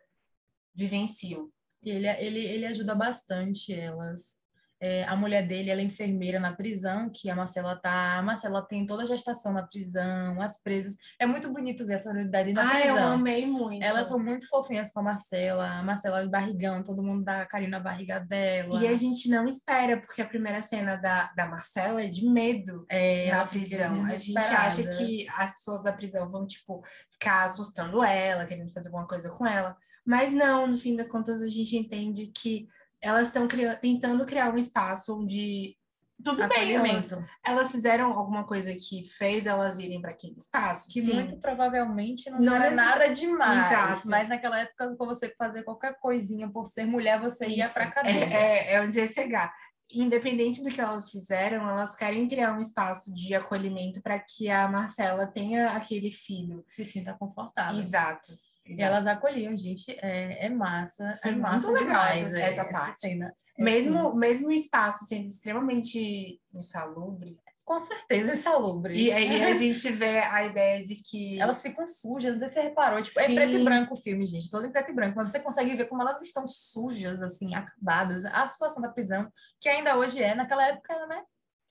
[0.74, 1.52] vivenciam.
[1.84, 4.44] Ele, ele, ele ajuda bastante elas
[4.82, 8.18] é, a mulher dele, ela é enfermeira na prisão, que a Marcela tá.
[8.18, 10.96] A Marcela tem toda a gestação na prisão, as presas.
[11.20, 12.98] É muito bonito ver essa unidade na ah, prisão.
[12.98, 13.84] eu amei muito.
[13.84, 15.68] Elas são muito fofinhas com a Marcela.
[15.68, 18.82] A Marcela de barrigão, todo mundo dá carinho na barriga dela.
[18.82, 22.86] E a gente não espera, porque a primeira cena da, da Marcela é de medo
[22.90, 23.92] é, na prisão.
[23.92, 28.88] A gente acha que as pessoas da prisão vão, tipo, ficar assustando ela, querendo fazer
[28.88, 29.76] alguma coisa com ela.
[30.06, 32.68] Mas não, no fim das contas, a gente entende que
[33.02, 33.48] elas estão
[33.82, 35.78] tentando criar um espaço onde
[36.24, 37.12] tudo bem, elas,
[37.46, 40.88] elas fizeram alguma coisa que fez elas irem para aquele espaço?
[40.90, 41.14] Que Sim.
[41.14, 43.72] muito provavelmente não, Não era nada demais.
[43.72, 44.10] Exato.
[44.10, 47.76] Mas naquela época, pra você fazer qualquer coisinha por ser mulher, você ia Isso.
[47.76, 48.26] pra cadeia.
[48.26, 49.54] É, é, é onde ia chegar.
[49.92, 54.68] Independente do que elas fizeram, elas querem criar um espaço de acolhimento para que a
[54.68, 56.66] Marcela tenha aquele filho.
[56.68, 57.80] Se sinta confortável.
[57.80, 58.34] Exato.
[58.70, 58.82] E exato.
[58.94, 59.92] elas acolhiam, gente.
[60.02, 61.14] É, é massa.
[61.24, 63.00] É muito massa legal demais essa- é, essa parte.
[63.00, 63.34] cena.
[63.58, 68.94] É, mesmo, mesmo o espaço sendo extremamente insalubre, assim, com certeza insalubre.
[68.94, 72.54] e aí a gente vê a ideia de que Elas ficam sujas, não sei se
[72.56, 73.02] você reparou.
[73.02, 73.36] Tipo, é Sim.
[73.36, 74.50] preto e branco o filme, gente.
[74.50, 75.16] Todo em preto e branco.
[75.18, 78.24] Mas você consegue ver como elas estão sujas, assim, acabadas.
[78.26, 79.28] A situação da prisão,
[79.60, 81.22] que ainda hoje é, naquela época né?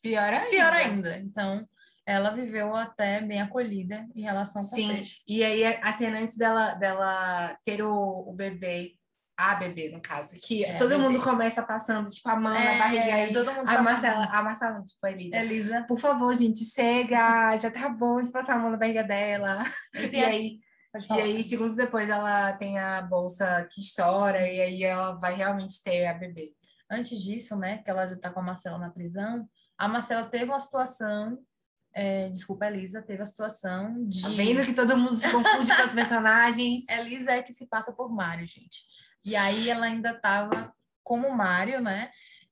[0.03, 0.51] pior ainda.
[0.51, 1.18] Pior ainda.
[1.18, 1.66] Então,
[2.11, 5.23] ela viveu até bem acolhida em relação ao Sim, contexto.
[5.29, 7.93] e aí a cena antes dela, dela ter o,
[8.27, 8.95] o bebê,
[9.37, 11.03] a bebê, no caso, que É, todo bebê.
[11.03, 13.33] mundo começa passando, tipo, a mão na É, barriga aí.
[13.33, 15.37] todo mundo A Marcela, a Marcela, tipo, a Elisa.
[15.37, 15.85] Elisa.
[15.87, 19.63] Por favor, gente, chega, já tá bom de passar a mão na barriga dela.
[19.95, 20.59] E, E aí,
[21.11, 25.81] e aí, segundos depois, ela tem a bolsa que estoura, e aí ela vai realmente
[25.83, 26.53] ter a bebê.
[26.91, 29.47] Antes disso, né, que ela já tá com a Marcela na prisão,
[29.77, 31.39] a Marcela teve uma situação,
[31.93, 34.22] é, desculpa, a Elisa teve a situação de...
[34.22, 36.89] Tá vendo que todo mundo se confunde com os personagens?
[36.89, 38.84] Elisa é que se passa por Mário, gente.
[39.24, 40.72] E aí ela ainda estava
[41.03, 42.11] como Mário, né?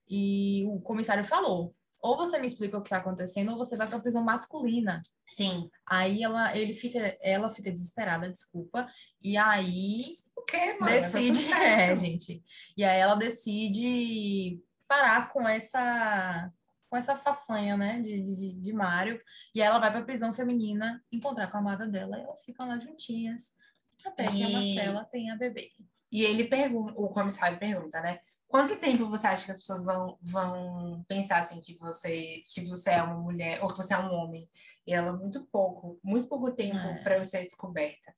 [0.09, 3.89] E o comissário falou: ou você me explica o que está acontecendo, ou você vai
[3.89, 5.03] para prisão masculina.
[5.25, 5.69] Sim.
[5.85, 8.87] Aí ela, ele fica, ela fica desesperada, desculpa.
[9.23, 9.99] E aí
[10.37, 10.93] O quê, mano?
[10.93, 12.45] decide, Tá é, gente.
[12.77, 16.51] E aí ela decide parar com essa
[16.89, 19.21] com essa façanha, né, de, de, de Mário,
[19.55, 22.79] e ela vai para prisão feminina encontrar com a amada dela, e elas ficam lá
[22.79, 23.57] juntinhas,
[24.05, 25.71] até que a Marcela tenha bebê.
[26.13, 28.21] E ele pergunta, o comissário pergunta, né?
[28.47, 32.91] Quanto tempo você acha que as pessoas vão, vão pensar assim que você, que você
[32.91, 34.49] é uma mulher ou que você é um homem?
[34.87, 37.03] E ela, muito pouco, muito pouco tempo É.
[37.03, 38.15] para eu ser descoberta.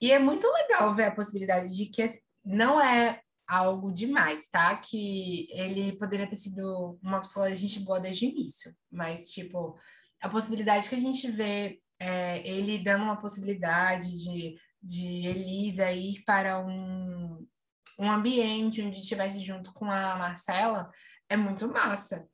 [0.00, 2.08] E é muito legal ver a possibilidade de que
[2.42, 4.76] não é algo demais, tá?
[4.76, 8.74] Que ele poderia ter sido uma pessoa de gente boa desde o início.
[8.90, 9.78] Mas, tipo,
[10.22, 16.22] a possibilidade que a gente vê é, ele dando uma possibilidade de, de Elisa ir
[16.24, 17.46] para um,
[17.98, 20.90] um ambiente onde estivesse junto com a Marcela
[21.28, 22.28] é muito massa.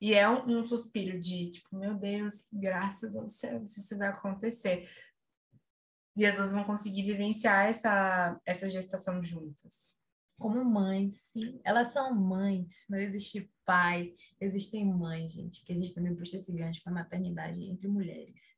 [0.00, 4.88] E é um, um suspiro de, tipo, meu Deus, graças ao céu, isso vai acontecer.
[6.16, 9.95] E as duas vão conseguir vivenciar essa, essa gestação juntas.
[10.38, 11.60] Como mães, sim.
[11.64, 16.52] Elas são mães, não existe pai, existem mães, gente, que a gente também puxa esse
[16.52, 18.56] gancho para maternidade entre mulheres.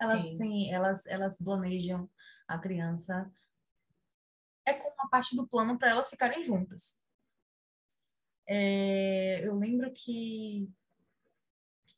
[0.00, 0.36] Elas, Sim.
[0.36, 2.10] sim, elas, elas planejam
[2.46, 3.30] a criança.
[4.66, 7.00] É como uma parte do plano para elas ficarem juntas.
[8.46, 10.70] É, eu lembro que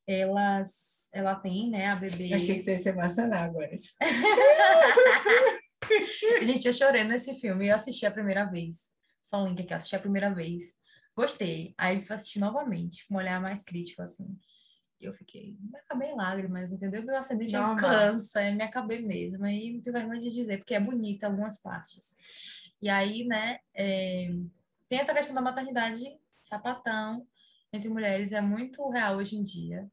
[0.06, 2.30] elas, ela tem, né, a bebê.
[2.30, 3.72] Eu achei que você ia se emocionar agora.
[6.42, 7.66] Gente, eu chorei nesse filme.
[7.66, 8.95] Eu assisti a primeira vez.
[9.26, 10.76] Só um link aqui, eu assisti a primeira vez.
[11.16, 11.74] Gostei.
[11.76, 14.38] Aí fui assistir novamente, com um olhar mais crítico, assim.
[15.00, 17.02] E eu fiquei, me acabei em lágrimas, entendeu?
[17.02, 19.44] Meu acidente é cansa, me acabei mesmo.
[19.44, 22.16] E não tenho vergonha de dizer, porque é bonita algumas partes.
[22.80, 24.28] E aí, né, é,
[24.88, 26.04] tem essa questão da maternidade
[26.44, 27.26] sapatão
[27.72, 29.90] entre mulheres, é muito real hoje em dia.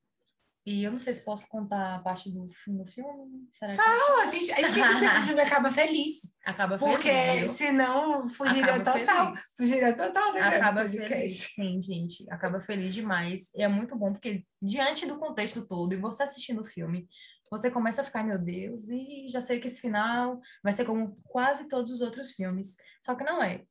[0.66, 3.48] E eu não sei se posso contar a parte do, fi- do filme.
[3.52, 6.34] Será que Não, a gente, gente tem que o filme acaba feliz.
[6.46, 7.54] acaba Porque feliz, viu?
[7.54, 9.26] senão fugiria Acaba total.
[9.28, 9.42] feliz.
[9.58, 10.40] Fugiria total, né?
[10.42, 12.26] Acaba feliz, sim, gente.
[12.32, 13.50] Acaba feliz demais.
[13.54, 17.10] E é muito bom, porque diante do contexto todo, e você assistindo o filme,
[17.52, 21.20] você começa a ficar, meu Deus, e já sei que esse final vai ser como
[21.26, 22.78] quase todos os outros filmes.
[23.02, 23.64] Só que não é.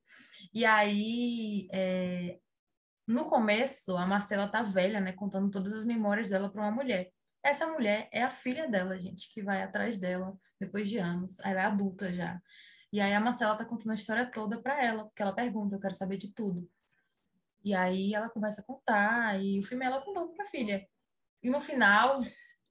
[0.52, 2.38] E aí, é,
[3.06, 5.12] no começo, a Marcela tá velha, né?
[5.12, 7.10] Contando todas as memórias dela para uma mulher.
[7.42, 11.38] Essa mulher é a filha dela, gente, que vai atrás dela depois de anos.
[11.40, 12.40] Ela é adulta já.
[12.92, 15.80] E aí a Marcela tá contando a história toda para ela, porque ela pergunta, eu
[15.80, 16.68] quero saber de tudo.
[17.64, 20.86] E aí ela começa a contar, e o filme ela contando pra filha.
[21.42, 22.20] E no final,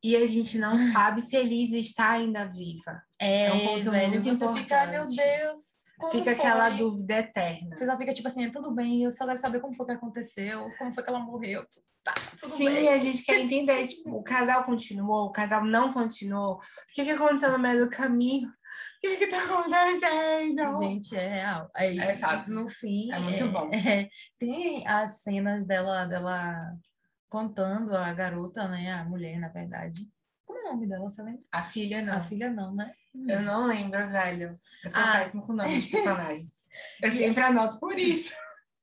[0.03, 3.01] E a gente não sabe se Elisa está ainda viva.
[3.19, 5.37] é, É um ponto velho, muito você fica, "Ai, meu importante.
[5.39, 5.59] Deus,
[6.01, 6.45] como Fica foi?
[6.45, 7.75] aquela dúvida eterna.
[7.75, 10.67] Você só fica tipo assim, tudo bem, eu só quero saber como foi que aconteceu,
[10.77, 11.63] como foi que ela morreu.
[12.03, 12.89] Tá, Sim, bem.
[12.89, 16.55] a gente quer entender, tipo, o casal continuou, o casal não continuou.
[16.55, 16.59] O
[16.95, 18.49] que, que aconteceu no meio do caminho?
[18.49, 20.79] O que que tá acontecendo?
[20.79, 21.69] Gente, é real.
[21.75, 22.49] Aí, É fato.
[22.51, 23.69] No fim, É muito bom.
[23.73, 26.55] é, tem as cenas dela, dela
[27.29, 28.91] contando a garota, né?
[28.91, 30.01] A mulher, na verdade.
[30.63, 31.41] É o nome dela, você lembra?
[31.51, 32.13] A filha não.
[32.13, 32.91] A filha não, né?
[33.27, 34.59] Eu não lembro, velho.
[34.83, 35.13] Eu sou Ah.
[35.13, 36.53] péssimo com nome de personagens.
[37.03, 38.33] Eu sempre anoto por isso.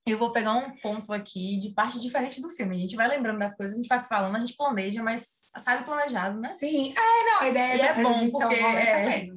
[0.06, 2.76] eu vou pegar um ponto aqui de parte diferente do filme.
[2.76, 5.78] A gente vai lembrando das coisas, a gente vai falando, a gente planeja, mas sai
[5.78, 6.50] do planejado, né?
[6.50, 9.28] Sim, é, não, a ideia E é da bom, gente porque é-.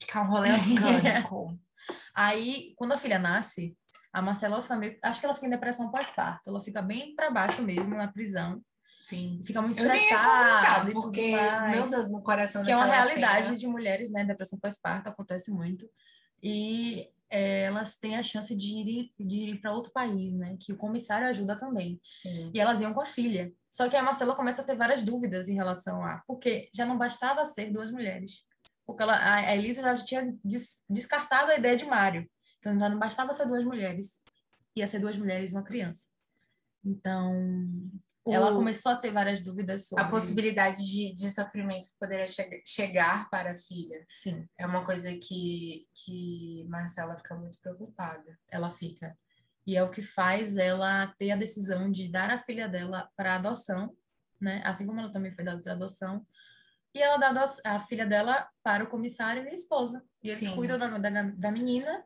[0.00, 1.58] Ficar um rolê orgânico.
[2.14, 3.76] Aí, quando a filha nasce,
[4.12, 4.98] a Marcela ela fica meio.
[5.02, 6.42] Acho que ela fica em depressão pós-parto.
[6.46, 8.60] Ela fica bem pra baixo mesmo na prisão.
[9.08, 9.40] Sim.
[9.42, 11.32] Fica muito e tudo porque,
[11.70, 14.22] meu Deus, no coração que é uma realidade cena- de mulheres, né?
[14.24, 15.88] Depressão pós-parto acontece muito.
[16.42, 20.58] E é, elas têm a chance de ir, de ir para outro país, né?
[20.60, 21.98] Que o comissário ajuda também.
[22.22, 22.50] Sim.
[22.52, 23.50] E elas iam com a filha.
[23.70, 26.22] Só que a Marcela começa a ter várias dúvidas em relação a.
[26.26, 28.44] Porque já não bastava ser duas mulheres.
[28.86, 32.28] Porque ela, a a Elisa já tinha des- descartado a ideia de Mário.
[32.58, 34.22] Então já não bastava ser duas mulheres.
[34.76, 36.08] Ia ser duas mulheres e uma criança.
[36.84, 37.32] Então,
[38.32, 40.04] ela O- começou a ter várias dúvidas sobre.
[40.04, 45.08] A possibilidade de, de sofrimento poderia che- chegar para a filha Sim, é uma coisa
[45.16, 48.38] que, que Marcela fica muito preocupada.
[48.50, 49.16] ela fica.
[49.66, 53.34] E é o que faz ela ter a decisão de dar a filha dela para
[53.34, 53.94] adoção,
[54.40, 54.62] né?
[54.64, 56.26] Assim como ela também foi dada para adoção.
[56.94, 60.02] E ela dá a filha dela para o comissário e a esposa.
[60.22, 60.54] E eles Sim.
[60.54, 62.02] cuidam da, da, da menina.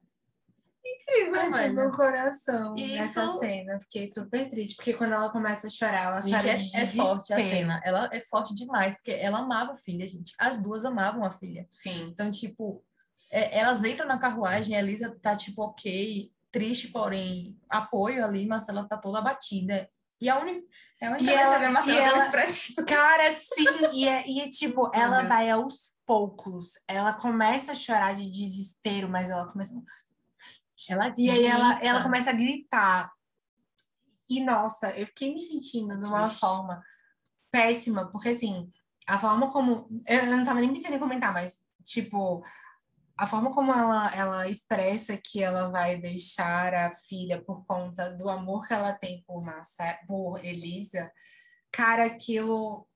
[0.84, 1.74] Incrível, velho.
[1.74, 3.78] meu coração Isso- nessa cena.
[3.80, 6.86] Fiquei super triste, porque quando ela começa a chorar, ela Gente, chora é, de é
[6.86, 7.80] forte a cena.
[7.84, 10.32] Ela é forte demais, porque ela amava a filha, gente.
[10.38, 11.66] As duas amavam a filha.
[11.70, 12.08] Sim.
[12.12, 12.84] Então, tipo,
[13.30, 18.86] é, elas entram na carruagem, a Elisa tá, tipo, ok, triste, porém, apoio ali, Marcela
[18.88, 19.88] tá toda abatida.
[20.20, 20.64] E a única.
[21.00, 22.84] É a única E ela- que a Marcela e ela-.
[22.86, 23.64] Cara, sim,
[23.94, 26.74] e, é, e é tipo, ela vai aos poucos.
[26.86, 29.74] Ela começa a chorar de desespero, mas ela começa.
[30.88, 33.10] Ela E aí ela, ela começa a gritar.
[34.28, 36.40] E nossa, eu fiquei me sentindo de uma Triste.
[36.40, 36.82] forma
[37.50, 38.72] péssima, porque assim,
[39.06, 39.88] a forma como.
[40.06, 42.42] Eu não tava nem pensando em comentar, mas, tipo,
[43.18, 48.28] a forma como ela, ela expressa que ela vai deixar a filha por conta do
[48.28, 51.12] amor que ela tem por, Marce por Elisa,
[51.70, 52.88] cara, aquilo.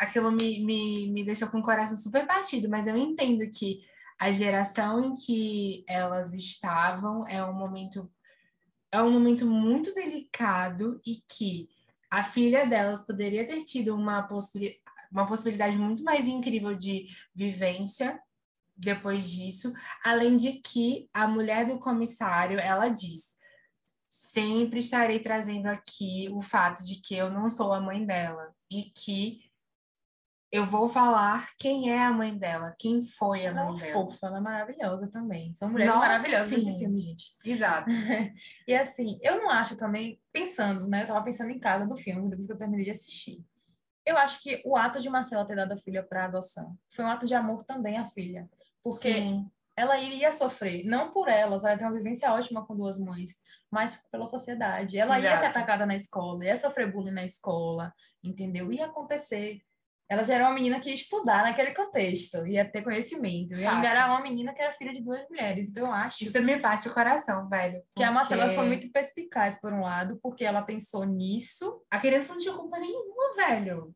[0.00, 3.80] Aquilo me, me, me deixou com o coração super partido, mas eu entendo que
[4.18, 8.10] a geração em que elas estavam é um momento
[8.90, 11.68] é um momento muito delicado e que
[12.10, 14.26] a filha delas poderia ter tido uma,
[15.12, 18.18] uma possibilidade muito mais incrível de vivência
[18.74, 19.72] depois disso,
[20.04, 23.36] além de que a mulher do comissário, ela diz:
[24.08, 28.84] "Sempre estarei trazendo aqui o fato de que eu não sou a mãe dela e
[28.84, 29.47] que
[30.50, 33.92] eu vou falar quem é a mãe dela, quem foi a Ela é mãe dela.
[33.92, 35.54] fofa, ela é maravilhosa também.
[35.54, 36.78] São mulheres Nossa, maravilhosas nesse sim.
[36.78, 37.36] filme, gente.
[37.44, 37.88] Exato.
[38.66, 41.02] E assim, eu não acho também, pensando, né?
[41.02, 43.44] Eu tava pensando em casa do filme, depois que eu terminei de assistir.
[44.06, 47.08] Eu acho que o ato de Marcela ter dado a filha para adoção foi um
[47.08, 48.48] ato de amor também à filha.
[48.82, 49.50] Porque Sim.
[49.76, 53.36] ela iria sofrer, não por elas, ela tem uma vivência ótima com duas mães,
[53.70, 54.98] mas pela sociedade.
[54.98, 55.58] Ela ia ser Exato.
[55.58, 57.92] atacada na escola, ia sofrer bullying na escola,
[58.24, 58.72] entendeu?
[58.72, 59.60] Ia acontecer.
[60.08, 63.54] Ela já era uma menina que ia estudar naquele contexto, ia ter conhecimento.
[63.54, 65.68] E ainda era uma menina que era filha de duas mulheres.
[65.68, 67.82] Então, eu acho Isso me parte o coração, velho.
[67.94, 71.98] que a Marcela porque foi muito perspicaz, por um lado, porque ela pensou nisso, A
[71.98, 73.94] criança não tinha culpa nenhuma, velho.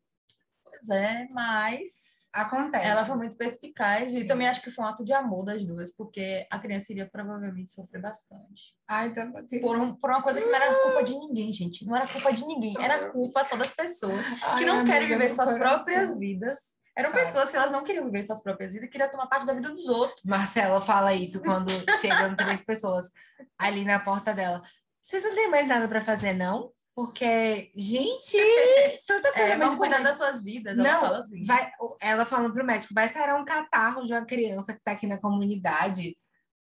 [0.63, 2.87] pois é, mas Acontece.
[2.87, 4.27] ela foi muito perspicaz e Sim.
[4.27, 7.71] também acho que foi um ato de amor das duas, porque a criança iria provavelmente
[7.71, 8.75] sofrer bastante.
[8.87, 9.61] Tá batendo.
[9.61, 11.85] Por, um- por uma coisa que não era culpa de ninguém, gente.
[11.85, 15.29] Não era culpa de ninguém, era culpa só das pessoas que Ai, não querem viver
[15.31, 15.83] suas coração.
[15.85, 16.59] próprias vidas.
[16.97, 17.25] Eram Claro.
[17.25, 19.87] pessoas que elas não queriam viver suas próprias vidas, queriam tomar parte da vida dos
[19.87, 20.23] outros.
[20.25, 21.69] Marcela fala isso quando
[22.01, 23.11] chegam três pessoas
[23.57, 24.61] ali na porta dela.
[25.01, 26.71] Vocês não têm mais nada pra fazer, não?
[26.95, 28.37] Porque, gente,
[29.07, 30.03] tanta coisa É, mais vão cuidar importante.
[30.03, 31.43] das suas vidas, ela Não, fala assim.
[31.43, 35.07] vai, ela falando pro médico, vai sarar um catarro de uma criança que tá aqui
[35.07, 36.15] na comunidade.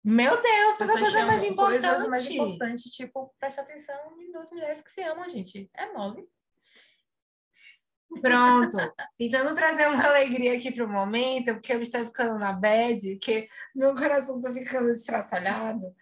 [0.05, 2.35] Meu Deus, tanta Pessoas coisa mais chamam coisas mais importante.
[2.35, 5.71] importantes, tipo, presta atenção em duas mulheres que se amam, gente.
[5.75, 6.27] É mole.
[8.21, 8.77] Pronto.
[9.19, 13.95] Tentando trazer uma alegria aqui pro momento, porque eu estou ficando na bad, que meu
[13.95, 15.95] coração tá ficando estraçalhado.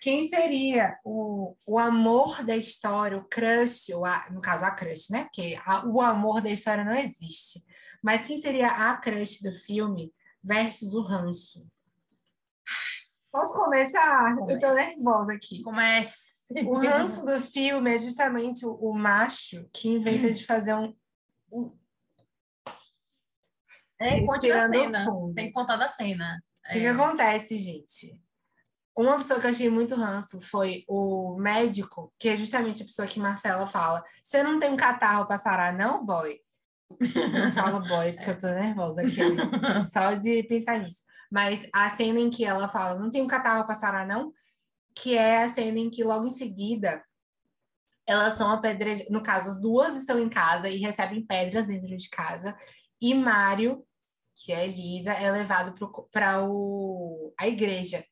[0.00, 5.24] Quem seria o, o amor da história, o crush, o no caso a crush, né?
[5.24, 7.62] Porque a- o amor da história não existe.
[8.02, 11.60] Mas quem seria a crush do filme versus o ranço?
[13.30, 14.34] Posso começar?
[14.48, 15.62] Eu tô nervosa aqui.
[15.62, 16.30] Comece.
[16.64, 20.96] O ranço do filme é justamente o, o macho que inventa de fazer um,
[24.00, 25.04] É, conte da cena.
[25.04, 25.34] fundo.
[25.34, 26.42] Tem que contar da cena.
[26.68, 28.20] O que, que acontece, gente?
[29.00, 33.08] Uma pessoa que eu achei muito ranço foi o médico, que é justamente a pessoa
[33.08, 36.38] que Marcela fala: Você não tem um catarro pra sarar, não, boy?
[37.54, 39.20] Falo boy, porque eu tô nervosa aqui,
[39.90, 41.04] só de pensar nisso.
[41.30, 44.32] Mas a cena em que ela fala: Não tem um catarro pra sarar, não?
[44.94, 47.02] que é a cena em que logo em seguida
[48.06, 49.10] elas são apedrejadas.
[49.10, 52.56] No caso, as duas estão em casa e recebem pedras dentro de casa.
[53.00, 53.86] E Mário,
[54.34, 55.72] que é Elisa, é levado
[56.10, 56.38] para
[57.38, 58.04] a igreja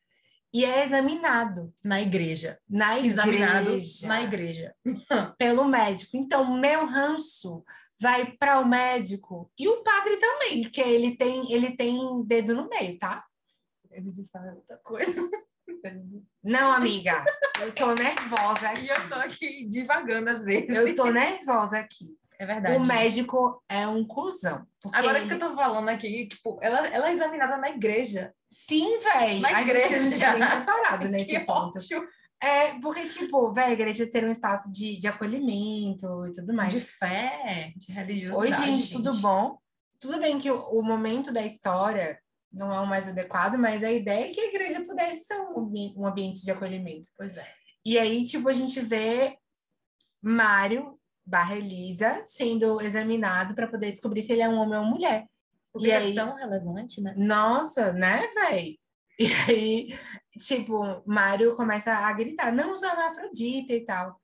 [0.52, 2.58] e é examinado na igreja.
[2.68, 3.20] Na igreja.
[3.20, 4.74] Examinado na igreja.
[5.38, 6.16] pelo médico.
[6.16, 7.64] Então, meu ranço
[8.00, 12.68] vai para o médico e o padre também, porque ele tem, ele tem dedo no
[12.68, 13.24] meio, tá?
[13.90, 15.12] Ele diz outra coisa.
[16.42, 17.24] Não, amiga,
[17.60, 18.86] eu tô nervosa aqui.
[18.86, 20.68] E eu tô aqui divagando às vezes.
[20.68, 22.16] Eu tô nervosa aqui.
[22.38, 22.76] É verdade.
[22.76, 24.64] O médico é um cuzão.
[24.92, 25.28] Agora ele...
[25.28, 28.32] que eu tô falando aqui, tipo, ela, ela é examinada na igreja.
[28.48, 29.40] Sim, velho.
[29.40, 29.88] Na a igreja.
[29.98, 31.76] gente não tinha nem preparado nesse que ponto.
[31.78, 32.06] ótimo.
[32.40, 36.72] É, porque, tipo, velho, a igreja ser um espaço de, de acolhimento e tudo mais.
[36.72, 38.64] De fé, de Oi, religiosidade.
[38.64, 39.58] gente, tudo bom?
[39.98, 42.20] Tudo bem que o, o momento da história
[42.52, 45.92] não é o mais adequado, mas a ideia é que a igreja pudesse ser um,
[45.96, 47.08] um ambiente de acolhimento.
[47.16, 47.52] Pois é.
[47.84, 49.36] E aí, tipo, a gente vê
[50.22, 50.97] Mário
[51.28, 55.26] barra Elisa sendo examinado para poder descobrir se ele é um homem ou mulher.
[55.72, 57.14] Porque E é aí- tão relevante, né?
[57.16, 58.78] Nossa, né, véi?
[59.18, 59.98] E aí,
[60.38, 64.20] tipo, Mário começa a gritar, não sou hermafrodita e tal.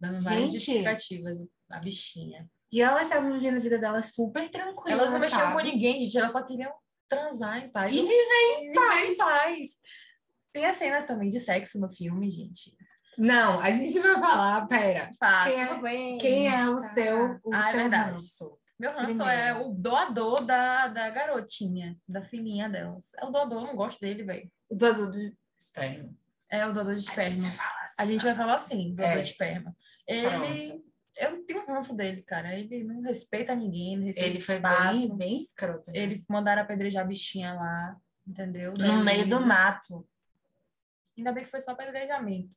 [0.00, 0.52] Dando várias Gente.
[0.56, 1.38] justificativas,
[1.70, 2.48] a bichinha.
[2.72, 6.18] E elas estavam vivendo a vida delas super tranquila, Elas não mexiam com ninguém, gente.
[6.18, 6.72] Elas só queriam
[7.08, 7.92] transar em paz.
[7.92, 9.08] E viver viver paz.
[9.10, 9.68] em paz.
[10.52, 12.75] Tem as cenas também de sexo no filme, gente.
[13.18, 15.10] Não, a gente vai falar, pera.
[15.18, 16.18] Tá, Quem é- bem.
[16.18, 16.88] Quem é o Tá.
[16.94, 18.10] seu, o Ah, é seu verdade.
[18.12, 18.58] ranço?
[18.78, 19.30] Meu ranço Primeiro.
[19.30, 23.12] é o doador da, da garotinha, da filhinha delas.
[23.14, 24.50] É o doador, eu não gosto dele, velho.
[24.68, 26.10] O doador do esperma.
[26.50, 27.50] É o doador de A gente esperma.
[27.56, 27.94] fala assim.
[27.98, 29.22] A gente vai falar assim, doador É.
[29.22, 29.76] de esperma.
[30.06, 30.84] Ele.
[31.18, 32.54] Eu tenho um ranço dele, cara.
[32.54, 34.92] Ele não respeita ninguém, não respeita Ele foi espaço.
[35.08, 35.90] bem, bem escroto.
[35.90, 35.98] né?
[35.98, 37.96] Ele mandaram apedrejar a bichinha lá,
[38.28, 38.72] entendeu?
[38.72, 40.06] No Da meio do mato.
[41.16, 42.50] Ainda bem que foi só apedrejamento.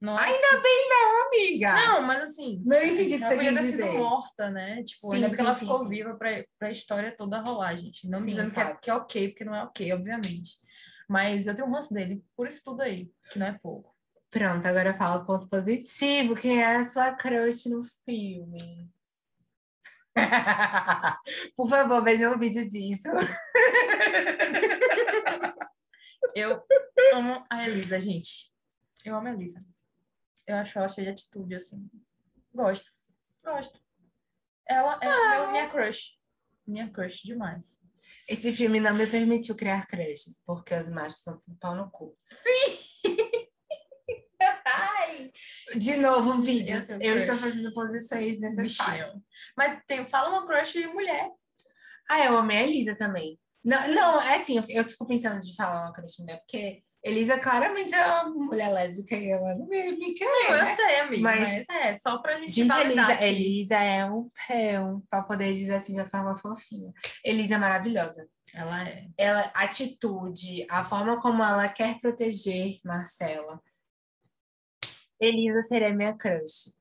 [0.00, 1.72] Não, Ainda bem não, amiga.
[1.74, 4.84] não mas assim, Não entendi o que você podia ter sido morta, né?
[4.84, 5.88] Tipo, Sim, ainda bem que sim, ela sim, ficou sim.
[5.88, 8.08] viva pra, pra história toda rolar, gente.
[8.08, 10.52] Não dizendo que é, que é ok, porque não é ok, obviamente.
[11.08, 13.92] Mas eu tenho um ranço dele por isso tudo aí, que não é pouco.
[14.30, 16.36] Pronto, agora fala o ponto positivo.
[16.36, 18.88] Quem é a sua crush no filme?
[21.56, 23.08] Por favor, vejam o vídeo disso.
[26.34, 26.62] Eu
[27.14, 28.50] amo a Elisa, gente.
[29.04, 29.58] Eu amo a Elisa.
[30.48, 31.88] Eu acho ela cheia de atitude, assim.
[32.54, 32.90] Gosto.
[33.44, 33.80] Gosto.
[34.66, 35.40] Ela é Ah.
[35.42, 36.18] meu- minha crush.
[36.66, 37.80] Minha crush demais.
[38.26, 42.16] Esse filme não me permitiu criar crushes, porque os machos são tudo pau no cu.
[44.64, 45.32] Ai!
[45.76, 46.88] De novo, vídeos.
[46.90, 47.16] Eu Eu, crush.
[47.24, 49.12] estou fazendo posições necessárias.
[49.56, 51.30] Mas tem, fala uma crush mulher.
[52.10, 53.38] Ah, eu amei a Elisa também.
[53.64, 57.38] Não, não, é assim, eu, eu fico pensando de falar uma crush mulher, porque Elisa
[57.38, 60.74] claramente é uma mulher lésbica e ela não me, me quer, Não, eu né?
[60.74, 61.22] sei, amiga.
[61.22, 63.24] Mas- Mas, é, só pra gente validar Elisa, aqui.
[63.24, 66.92] Elisa é um pão, pra poder dizer assim de uma forma fofinha.
[67.24, 68.28] Elisa é maravilhosa.
[68.52, 69.06] Ela é.
[69.16, 73.60] Ela, a atitude, a forma como ela quer proteger Marcela.
[75.20, 76.74] Elisa seria minha crush.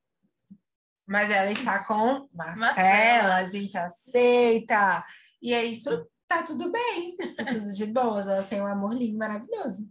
[1.05, 3.35] Mas ela está com Marcela, Marcela.
[3.35, 5.05] a gente aceita.
[5.41, 5.89] E é isso,
[6.27, 7.15] tá tudo bem.
[7.35, 8.27] Tá tudo de boas.
[8.27, 9.89] Ela tem um amor lindo, maravilhoso.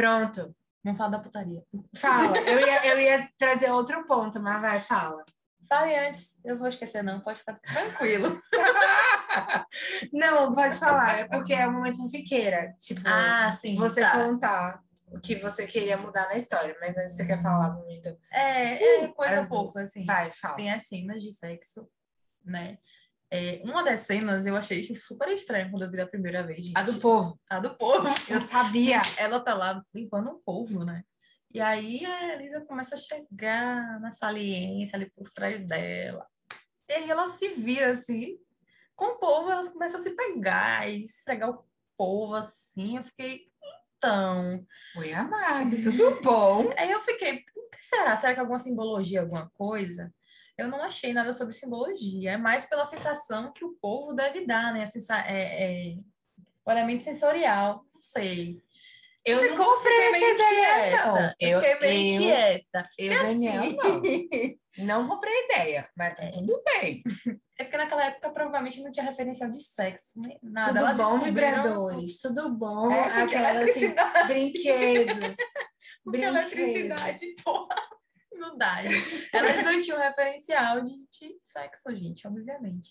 [0.00, 0.54] Pronto.
[0.82, 1.62] Vamos falar da putaria.
[1.94, 2.36] Fala.
[2.38, 5.22] Eu ia, eu ia trazer outro ponto, mas vai, fala.
[5.68, 6.40] Fale antes.
[6.44, 7.20] Eu vou esquecer, não.
[7.20, 8.40] Pode ficar tranquilo.
[10.12, 11.18] Não, pode falar.
[11.20, 12.74] É porque é um momento fanfiqueira.
[12.78, 13.76] Tipo, Ah, sim.
[13.76, 14.12] você tá.
[14.12, 16.74] contar o que você queria mudar na história.
[16.80, 18.16] Mas antes você quer falar do momento.
[18.32, 19.84] É, é coisa as pouco, duas.
[19.84, 20.04] assim.
[20.04, 20.56] Vai, fala.
[20.56, 21.88] Tem as cenas de sexo,
[22.44, 22.78] né?
[23.32, 26.76] É, uma das cenas eu achei super estranha quando eu vi da primeira vez, gente.
[26.76, 27.40] A do povo.
[27.48, 28.08] A do povo.
[28.28, 29.00] Eu sabia.
[29.00, 31.04] Gente, ela tá lá limpando um polvo, né?
[31.52, 36.26] E aí a Elisa começa a chegar na saliência ali por trás dela.
[36.88, 38.36] E aí ela se vira assim,
[38.96, 41.64] com o polvo, elas começam a se pegar e esfregar o
[41.96, 42.96] polvo assim.
[42.96, 43.48] Eu fiquei,
[43.96, 44.64] então.
[44.96, 45.76] Oi, amado.
[45.82, 46.72] Tudo bom?
[46.76, 48.16] Aí eu fiquei, o que será?
[48.16, 50.12] Será que é alguma simbologia, alguma coisa?
[50.60, 54.72] Eu não achei nada sobre simbologia, é mais pela sensação que o povo deve dar,
[54.74, 54.86] né?
[54.86, 55.94] Sensa é, é,
[56.66, 58.60] o elemento sensorial, não sei.
[59.24, 61.06] Eu não Ficou- comprei essa ideia, quieta.
[61.06, 61.34] não.
[61.40, 62.90] Eu, fiquei meio eu, quieta.
[62.98, 64.60] eu, Porque Daniela, assim, não.
[64.86, 67.02] Não comprei ideia, mas tá tudo bem.
[67.60, 70.34] É porque naquela época provavelmente não tinha referencial de sexo, né?
[70.42, 70.68] nada.
[70.68, 72.18] tudo Elas bom, descobriram- vibradores.
[72.18, 72.90] Tudo bom.
[72.90, 73.94] É, Aquelas assim,
[74.26, 75.36] brinquedos.
[76.06, 76.52] Brinquedos.
[76.52, 77.76] eletricidade, porra,
[78.40, 79.28] não gente.
[79.32, 82.90] Elas não tinham referencial de, de sexo, gente, obviamente.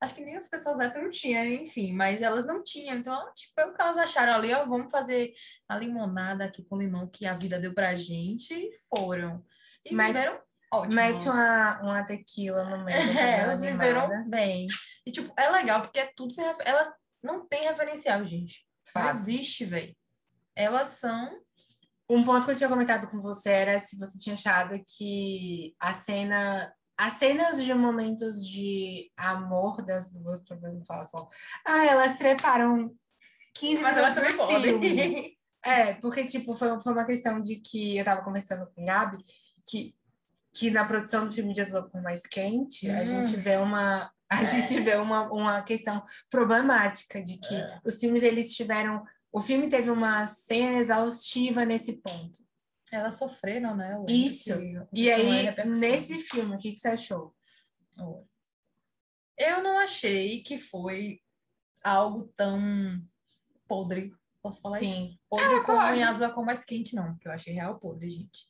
[0.00, 2.96] Acho que nem as pessoas hétero tinham, enfim, mas elas não tinham.
[2.96, 5.32] Então, que foi o que elas acharam ali, ó, vamos fazer
[5.68, 9.44] a limonada aqui com limão que a vida deu pra gente e foram.
[9.84, 10.40] E Mas- viveram
[10.72, 10.94] ótimo.
[10.94, 12.98] Mete uma, uma tequila no meio.
[13.18, 14.66] É, elas viveram bem.
[15.06, 16.66] E, tipo, é legal porque é tudo sem refer...
[16.66, 16.88] Elas
[17.22, 18.66] não têm referencial, gente.
[18.94, 19.16] Não Fato.
[19.18, 19.94] existe, velho.
[20.56, 21.40] Elas são.
[22.14, 25.92] Um ponto que eu tinha comentado com você era se você tinha achado que a
[25.94, 26.72] cena.
[26.98, 31.26] As cenas de momentos de amor das duas, não falar só.
[31.66, 32.94] Ah, elas treparam
[33.54, 35.36] 15 Mas elas também podem.
[35.64, 39.18] É, porque, tipo, foi, foi uma questão de que eu tava conversando com o Gabi,
[39.64, 39.94] que,
[40.52, 43.06] que na produção do filme de Azul por Mais Quente, a Hum.
[43.06, 44.10] gente vê uma.
[44.28, 47.78] A gente vê uma, uma questão problemática de que É.
[47.84, 49.04] os filmes, eles tiveram.
[49.32, 52.44] O filme teve uma cena exaustiva nesse ponto.
[52.90, 53.96] Elas sofreram, né?
[54.06, 54.56] Isso.
[54.58, 57.34] que- E que aí, nesse filme, o que, que você achou?
[59.38, 61.20] Eu não achei que foi
[61.82, 62.60] algo tão
[63.66, 64.12] podre.
[64.42, 64.92] Posso falar isso?
[64.92, 65.18] Sim.
[65.28, 65.98] Podre como pode.
[65.98, 68.48] em azul com mais quente, não, porque eu achei real podre, gente.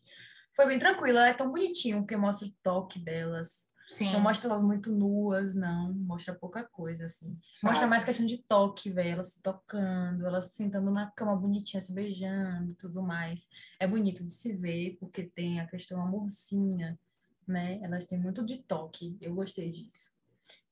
[0.55, 3.69] Foi bem tranquilo, é tão bonitinho, porque mostra o toque delas.
[3.93, 4.11] Sim.
[4.11, 5.93] Não mostra elas muito nuas, não.
[5.93, 7.39] Mostra pouca coisa, assim.
[7.63, 9.11] Mostra mais questão de toque, velho.
[9.11, 13.51] Elas se tocando, elas se sentando na cama bonitinha, se beijando e tudo mais.
[13.79, 16.99] É bonito de se ver, porque tem a questão amorzinha,
[17.47, 17.81] né?
[17.83, 19.19] Elas têm muito de toque.
[19.21, 20.11] Eu gostei disso.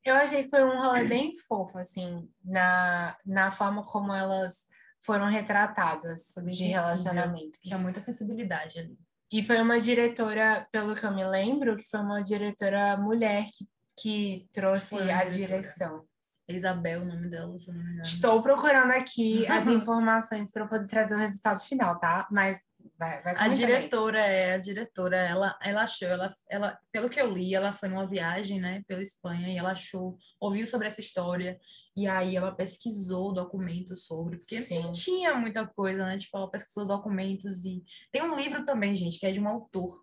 [0.02, 4.64] Eu achei que foi um rolê bem fofo, assim, na, na forma como elas
[4.98, 7.58] foram retratadas de relacionamento.
[7.60, 8.98] Tinha muita sensibilidade ali.
[9.32, 13.68] E foi uma diretora, pelo que eu me lembro, que foi uma diretora mulher que,
[13.96, 15.30] que trouxe Foi a diretora.
[15.30, 16.04] direção.
[16.48, 18.02] Isabel, o nome dela, se não me engano.
[18.02, 22.26] Estou procurando aqui as informações para eu poder trazer o resultado final, tá?
[22.30, 22.58] Mas
[22.98, 27.32] vai, vai A diretora é a diretora, ela, ela achou, ela, ela, pelo que eu
[27.32, 31.58] li, ela foi numa viagem, né, pela Espanha e ela achou, ouviu sobre essa história
[31.96, 34.82] e aí ela pesquisou documentos sobre, porque Sim.
[34.82, 39.18] não tinha muita coisa, né, tipo, ela pesquisou documentos e tem um livro também, gente,
[39.18, 40.00] que é de um autor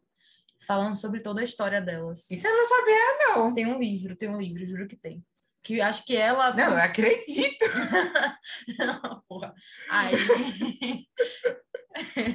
[0.66, 2.30] falando sobre toda a história delas.
[2.32, 3.54] Isso eu não sabia, não.
[3.54, 5.24] Tem um livro, tem um livro, juro que tem.
[5.64, 7.66] Que acho que ela Não, eu acredito.
[8.80, 9.54] Não, porra.
[9.90, 10.14] Aí.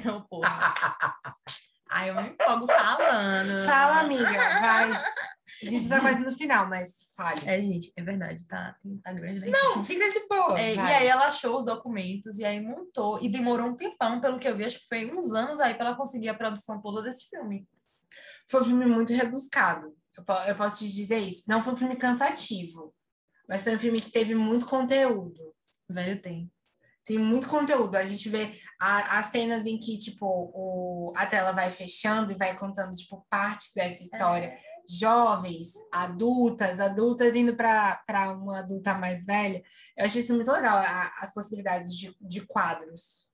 [0.05, 0.73] Não, porra.
[1.89, 3.65] Aí eu me empolgo falando.
[3.65, 4.91] Fala, amiga, vai.
[4.91, 7.41] A gente tá quase no final, mas fale.
[7.45, 9.51] É, gente, é verdade, tá, tá grande, né?
[9.51, 10.59] Não, fica de boa.
[10.59, 13.19] É, e aí ela achou os documentos e aí montou.
[13.21, 15.87] E demorou um tempão, pelo que eu vi, acho que foi uns anos aí pra
[15.87, 17.67] ela conseguir a produção toda desse filme.
[18.49, 19.95] Foi um filme muito rebuscado.
[20.47, 21.43] Eu posso te dizer isso.
[21.47, 22.93] Não foi um filme cansativo,
[23.47, 25.53] mas foi um filme que teve muito conteúdo.
[25.89, 26.51] Velho tem.
[27.05, 27.95] Tem muito conteúdo.
[27.95, 32.57] A gente vê as cenas em que, tipo, o, a tela vai fechando e vai
[32.57, 34.57] contando, tipo, partes dessa história.
[34.89, 38.03] Jovens, adultas, adultas indo para
[38.37, 39.61] uma adulta mais velha.
[39.97, 43.32] Eu achei isso muito legal, a- as possibilidades de, de quadros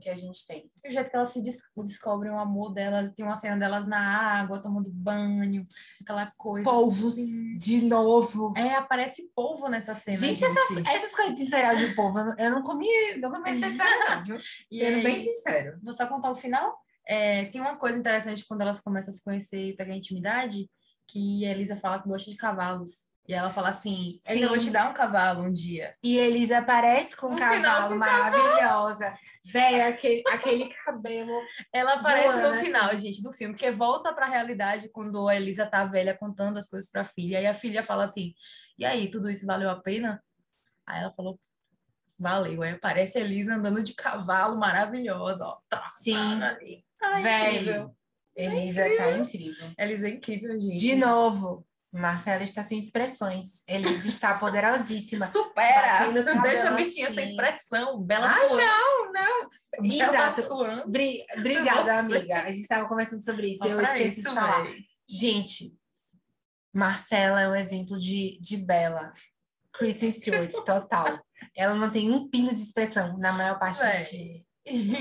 [0.00, 0.70] que a gente tem.
[0.84, 3.86] E o jeito que elas se des descobrem o amor delas, tem uma cena delas
[3.86, 5.64] na água, tomando banho,
[6.00, 6.68] aquela coisa.
[6.70, 7.56] Polvos, assim.
[7.56, 8.52] de novo.
[8.56, 10.16] É, aparece polvo nessa cena.
[10.16, 12.88] Gente, essas, essas coisas de cereal de polvo, eu não- eu não comi,
[13.20, 14.36] não comi essa história, não, viu?
[14.70, 15.78] E Sendo aí- bem sincero.
[15.82, 16.78] Vou só contar o final.
[17.08, 20.68] É, tem uma coisa interessante quando elas começam a se conhecer e pegar intimidade,
[21.08, 23.06] que a Elisa fala que gosta de cavalos.
[23.28, 24.54] E ela fala assim, eu ainda Sim.
[24.54, 25.92] vou te dar um cavalo um dia.
[26.02, 29.12] E Elisa aparece com um cavalo maravilhosa.
[29.44, 31.32] Véia, aquele, aquele cabelo.
[31.72, 35.66] Ela aparece Voando, no final, gente, do filme, porque volta pra realidade quando a Elisa
[35.66, 37.40] tá velha contando as coisas pra filha.
[37.40, 38.32] E a filha fala assim,
[38.78, 40.22] e aí, tudo isso valeu a pena?
[40.86, 41.38] Aí ela falou,
[42.18, 42.62] valeu.
[42.62, 45.58] Aí aparece a Elisa andando de cavalo, maravilhosa, ó.
[45.68, 46.14] Tá Sim.
[46.98, 47.56] Tá velho.
[47.56, 47.96] incrível.
[48.36, 49.72] Elisa tá incrível.
[49.78, 50.78] Elisa é incrível, gente.
[50.78, 53.62] De novo, Marcela está sem expressões.
[53.66, 55.26] Elisa está poderosíssima.
[55.30, 56.10] Supera!
[56.42, 57.16] Deixa a bichinha assim.
[57.16, 58.02] sem expressão.
[58.02, 58.56] Bela Ai, suando.
[58.56, 59.48] Não, não.
[59.48, 60.90] Tá Exato.
[60.90, 62.40] Bri- Obrigada, amiga.
[62.42, 63.64] A gente estava conversando sobre isso.
[63.64, 64.62] Eu Ó, pra esqueci isso, de falar.
[64.64, 64.76] véi.
[65.08, 65.74] Gente,
[66.74, 69.12] Marcela é um exemplo de, de Bela.
[69.72, 71.18] Kristen Stewart, total.
[71.54, 74.46] Ela não tem um pino de expressão na maior parte do filme.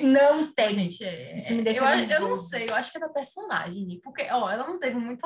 [0.03, 0.73] Não tem.
[0.73, 3.99] Gente, é, Isso me deixa eu, eu não sei, eu acho que é da personagem,
[4.03, 5.25] porque, ó, ela não teve muito,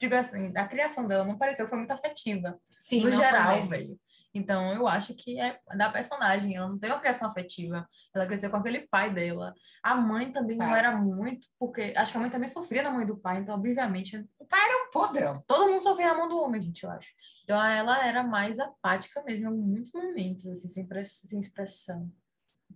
[0.00, 3.98] digo assim, a criação dela não pareceu, foi muito afetiva, Sim, no não geral, velho.
[4.34, 8.50] Então, eu acho que é da personagem, ela não teve uma criação afetiva, ela cresceu
[8.50, 9.54] com aquele pai dela.
[9.82, 10.76] A mãe também não Fato.
[10.78, 14.18] era muito, porque acho que a mãe também sofria na mãe do pai, então, obviamente,
[14.18, 15.42] Um podrão.
[15.46, 17.08] todo mundo sofria na mão do homem, gente, eu acho.
[17.44, 22.12] Então, ela era mais apática mesmo em muitos momentos, assim, sem, sem expressão.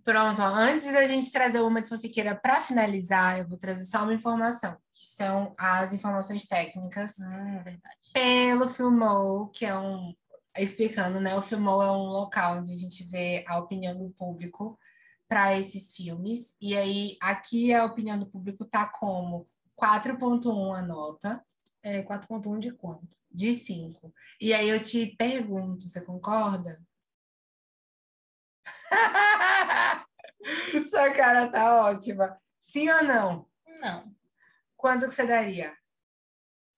[0.03, 4.13] Pronto, antes da gente trazer o momento fanfiqueira para finalizar, eu vou trazer só uma
[4.13, 8.11] informação, que são as informações técnicas Ah, é verdade.
[8.13, 10.13] pelo Filmou, que é um
[10.57, 11.35] explicando, né?
[11.37, 14.77] O Filmou é um local onde a gente vê a opinião do público
[15.27, 16.55] para esses filmes.
[16.59, 21.43] E aí, aqui a opinião do público tá como 4.1 a nota.
[21.83, 23.07] É 4.1 de quanto?
[23.31, 24.13] De 5.
[24.39, 26.81] E aí eu te pergunto, você concorda?
[30.89, 32.39] Sua cara tá ótima.
[32.59, 33.47] Sim ou não?
[33.79, 34.15] Não.
[34.77, 35.75] Quanto que você daria?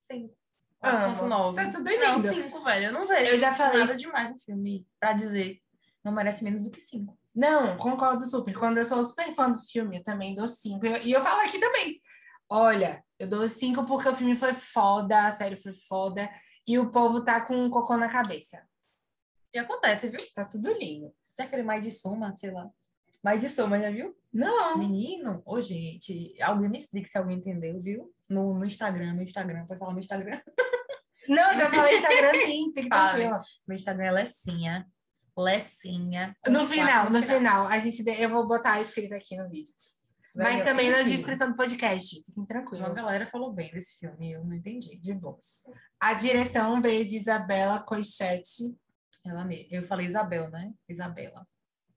[0.02, 0.36] 5.
[0.82, 1.18] Amo.
[1.18, 1.56] 4.9.
[1.56, 2.28] Tá tudo Não, lindo.
[2.28, 2.86] 5, velho.
[2.88, 4.02] Eu não vejo Eu já falei nada isso.
[4.02, 5.62] demais no filme pra dizer.
[6.04, 7.18] Não merece menos do que 5.
[7.36, 8.54] Não, concordo super.
[8.54, 10.86] Quando eu sou super fã do filme, eu também dou cinco.
[10.86, 12.00] E eu, falo aqui também.
[12.50, 16.30] Olha, eu dou cinco porque o filme foi foda, a série foi foda,
[16.68, 18.62] e o povo tá com um cocô na cabeça.
[19.52, 20.20] E acontece, viu?
[20.36, 21.12] Tá tudo lindo.
[21.36, 22.70] Tem aquele mais de soma, sei lá.
[23.24, 24.16] Mais de soma, já viu?
[24.34, 24.78] Não.
[24.78, 28.14] Menino, ô gente, alguém me explica se alguém entendeu, viu?
[28.30, 30.40] No, no Instagram, meu Instagram, pode falar meu Instagram.
[31.30, 33.42] Não, já falei Instagram sim, fique tranquila.
[33.66, 34.88] Meu Instagram é Lessinha.
[35.38, 36.36] Lessinha.
[36.50, 39.74] No final, no final, a gente, eu vou botar escrito aqui no vídeo.
[40.36, 42.10] Mas também na descrição do podcast.
[42.10, 42.92] Fiquem Uma tranquilos.
[42.92, 44.98] galera falou bem desse filme, eu não entendi.
[44.98, 45.64] De boas.
[46.00, 48.76] A direção veio de Isabela Coixete.
[49.24, 49.68] Ela me...
[49.72, 50.74] Eu falei Isabel, né?
[50.90, 51.48] Isabela.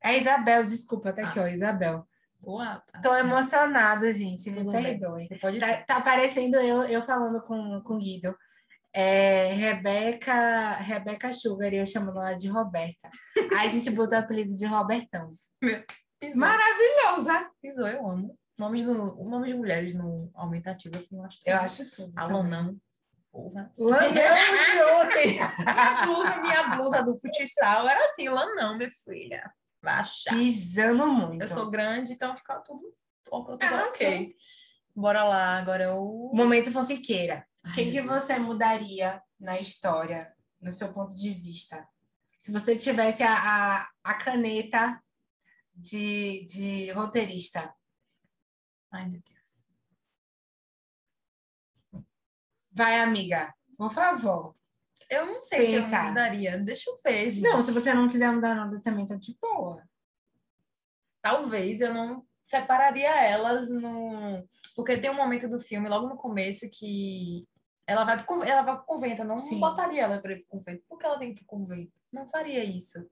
[0.07, 2.07] É Isabel, desculpa, tá aqui, ó, Isabel.
[2.41, 3.01] Boa, tá.
[3.01, 5.19] Tô emocionada, gente, me Tudo.
[5.19, 8.37] Você pode Tá, tá parecendo eu, eu falando com, com o Guido.
[8.95, 13.11] É, Rebeca, Rebeca Sugar, e eu chamando ela de Roberta.
[13.59, 15.33] Aí a gente botou o apelido de Robertão.
[16.21, 16.41] pisou.
[16.41, 17.51] Maravilhosa!
[17.61, 18.39] Pisou, eu amo.
[18.57, 18.95] Nomes, do...
[19.25, 21.41] Nomes de mulheres no aumentativo, assim, eu acho.
[21.45, 22.17] Eu acho tudo.
[22.17, 22.81] Alô, também.
[23.33, 23.71] Porra.
[23.77, 25.33] Lanão de ontem!
[25.35, 29.53] Minha blusa, minha blusa do futsal era assim, Lanão, minha filha.
[29.87, 30.35] Vai achar.
[30.35, 31.43] Pisando muito.
[31.43, 32.93] Eu sou grande, então fica tudo,
[33.25, 34.35] tudo Ah, ok.
[34.93, 36.33] Bora lá, agora eu.
[36.35, 37.47] Momento fanfiqueira.
[37.65, 41.87] O que, que você mudaria na história, no seu ponto de vista?
[42.37, 45.01] Se você tivesse a, a, a caneta
[45.73, 47.73] de, de roteirista,
[48.91, 49.67] Ai, meu Deus.
[52.73, 54.57] vai, amiga, por favor.
[55.11, 56.09] Eu não sei se eu Pensar.
[56.09, 56.59] mudaria.
[56.59, 57.31] Deixa eu ver.
[57.31, 57.43] gente.
[57.49, 59.83] Não, se você não quiser mudar nada, também tá de boa.
[61.23, 64.47] Talvez eu não separaria elas no.
[64.75, 67.47] Porque tem um momento do filme, logo no começo, que
[67.87, 69.23] ela vai pro, ela vai pro convento.
[69.23, 69.61] Eu não Sim.
[69.61, 70.85] botaria ela pra ir pro convento.
[70.89, 71.93] Por que ela tem que ir pro convento?
[72.13, 73.09] Não faria isso.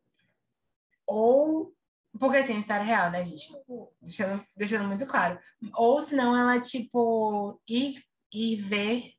[1.06, 1.72] Ou.
[2.18, 3.52] Porque assim, é uma história real, né, gente?
[4.00, 5.36] Deixando, deixando muito claro.
[5.74, 9.13] Ou senão ela, tipo, ir, ir ver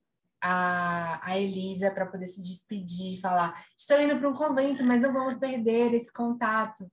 [0.47, 5.01] a, a Elisa para poder se despedir e falar: estou indo para um convento, mas
[5.01, 6.89] não vamos perder esse contato.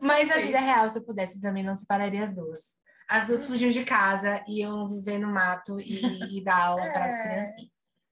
[0.00, 2.78] Mas na vida real, se eu pudesse, eu também não separaria as duas.
[3.08, 7.12] As duas fugiam de casa, iam viver no mato e, e dar aula para as
[7.14, 7.22] É.
[7.22, 7.70] criancinhas.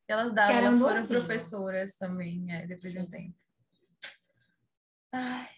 [0.09, 1.19] Elas davam, elas foram docinho.
[1.21, 3.11] professoras também, é, depois de um Sim.
[3.11, 3.35] tempo.
[5.13, 5.49] Ai,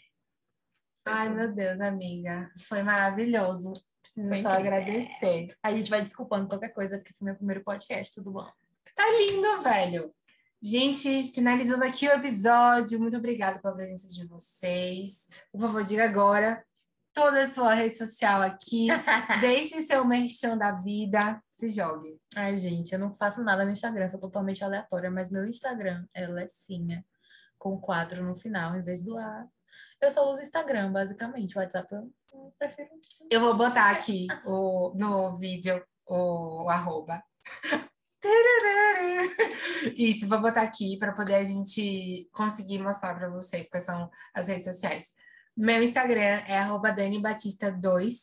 [1.06, 2.50] Ai, meu Deus, amiga.
[2.68, 3.72] Foi maravilhoso.
[4.02, 4.72] Preciso Foi só incrível.
[4.78, 5.46] agradecer.
[5.62, 8.46] a gente vai desculpando qualquer coisa, porque foi meu primeiro podcast, tudo bom?
[8.94, 10.14] Tá lindo, velho.
[10.62, 12.98] Gente, finalizando aqui o episódio.
[12.98, 15.28] Muito obrigada pela presença de vocês.
[15.52, 16.64] Por favor, diga agora
[17.12, 18.88] toda a sua rede social aqui.
[19.40, 21.42] Deixe seu merchan da vida.
[21.52, 22.18] Se jogue.
[22.36, 26.26] Ai, gente, eu não faço nada no Instagram, sou totalmente aleatória, mas meu Instagram é
[26.26, 27.04] Lessinha,
[27.58, 29.46] com quatro no final, em vez do A.
[30.00, 31.56] Eu só uso Instagram, basicamente.
[31.56, 32.90] O WhatsApp eu eu prefiro.
[33.30, 37.22] Eu vou botar aqui o, no vídeo o, o arroba.
[39.96, 44.48] Isso, vou botar aqui para poder a gente conseguir mostrar para vocês quais são as
[44.48, 45.12] redes sociais.
[45.56, 48.22] Meu Instagram é arroba Dani Batista 2,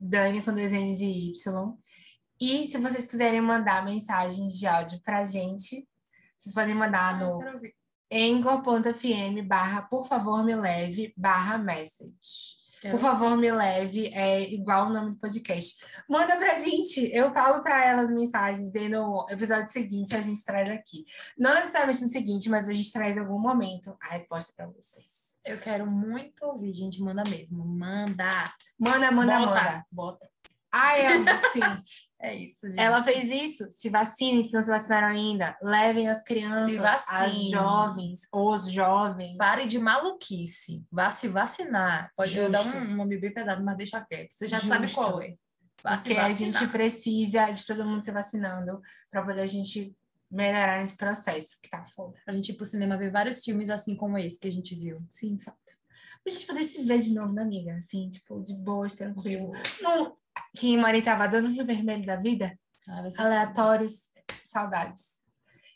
[0.00, 1.76] Dani com dois N's e Y.
[2.40, 5.86] E se vocês quiserem mandar mensagens de áudio pra gente,
[6.36, 7.74] vocês podem mandar no Quero ouvir.
[8.12, 12.63] anchor.fm barra por favor me leve barra message.
[12.84, 15.82] Quero Por favor, me leve, é igual o nome do podcast.
[16.06, 20.68] Manda pra gente, eu falo pra elas mensagens, e no episódio seguinte a gente traz
[20.68, 21.06] aqui.
[21.38, 25.38] Não necessariamente no seguinte, mas a gente traz em algum momento a resposta pra vocês.
[25.46, 27.00] Eu quero muito ouvir, gente.
[27.00, 27.64] Manda mesmo.
[27.64, 28.30] Manda.
[28.78, 29.46] Manda, manda, Bota.
[29.46, 29.86] manda.
[29.90, 30.30] Bota.
[30.70, 31.24] Ai, amo,
[31.54, 31.60] sim.
[32.24, 32.80] É isso, gente.
[32.80, 33.70] Ela fez isso.
[33.70, 35.54] Se vacinem, se não se vacinaram ainda.
[35.62, 39.36] Levem as crianças, as jovens, os jovens.
[39.36, 40.82] Pare de maluquice.
[40.90, 42.10] Vá se vacinar.
[42.16, 42.78] Pode eu dar Justo.
[42.78, 44.32] um nome bem pesado, mas deixa quieto.
[44.32, 44.72] Você já Justo.
[44.72, 45.34] sabe qual é.
[45.82, 49.94] Vá Porque a gente precisa de todo mundo se vacinando pra poder a gente
[50.30, 52.18] melhorar nesse processo, que tá foda.
[52.24, 54.96] Pra gente ir pro cinema ver vários filmes assim como esse que a gente viu.
[55.10, 55.58] Sim, exato.
[56.22, 57.76] Pra gente poder se ver de novo, né, amiga?
[57.76, 59.52] Assim, tipo, de boas, tranquilo.
[59.82, 60.16] Não,
[60.56, 62.58] quem mora em Salvador, no Rio Vermelho da vida,
[62.88, 64.10] Ah, aleatórios,
[64.44, 65.14] saudades.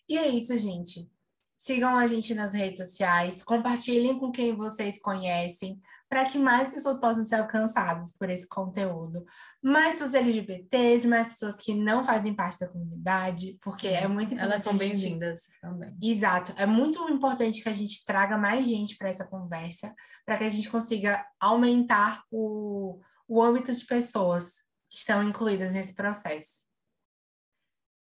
[0.09, 1.09] E é isso, gente.
[1.57, 6.99] Sigam a gente nas redes sociais, compartilhem com quem vocês conhecem, para que mais pessoas
[6.99, 9.25] possam ser alcançadas por esse conteúdo.
[9.61, 14.33] Mais pessoas LGBTs, mais pessoas que não fazem parte da comunidade, porque Sim, é muito
[14.33, 14.53] importante.
[14.53, 15.95] Elas são bem-vindas também.
[16.01, 16.55] Exato.
[16.57, 19.93] É muito importante que a gente traga mais gente para essa conversa,
[20.25, 24.55] para que a gente consiga aumentar o, o âmbito de pessoas
[24.91, 26.67] que estão incluídas nesse processo.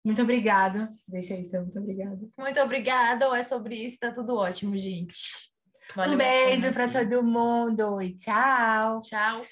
[0.04, 0.92] Muito obrigada.
[1.08, 2.20] Deixa aí, muito obrigada.
[2.38, 3.28] Muito obrigada.
[3.28, 5.50] Ou é sobre isso, tá tudo ótimo, gente.
[5.94, 9.02] Valeu um beijo para todo mundo e tchau.
[9.02, 9.44] Tchau.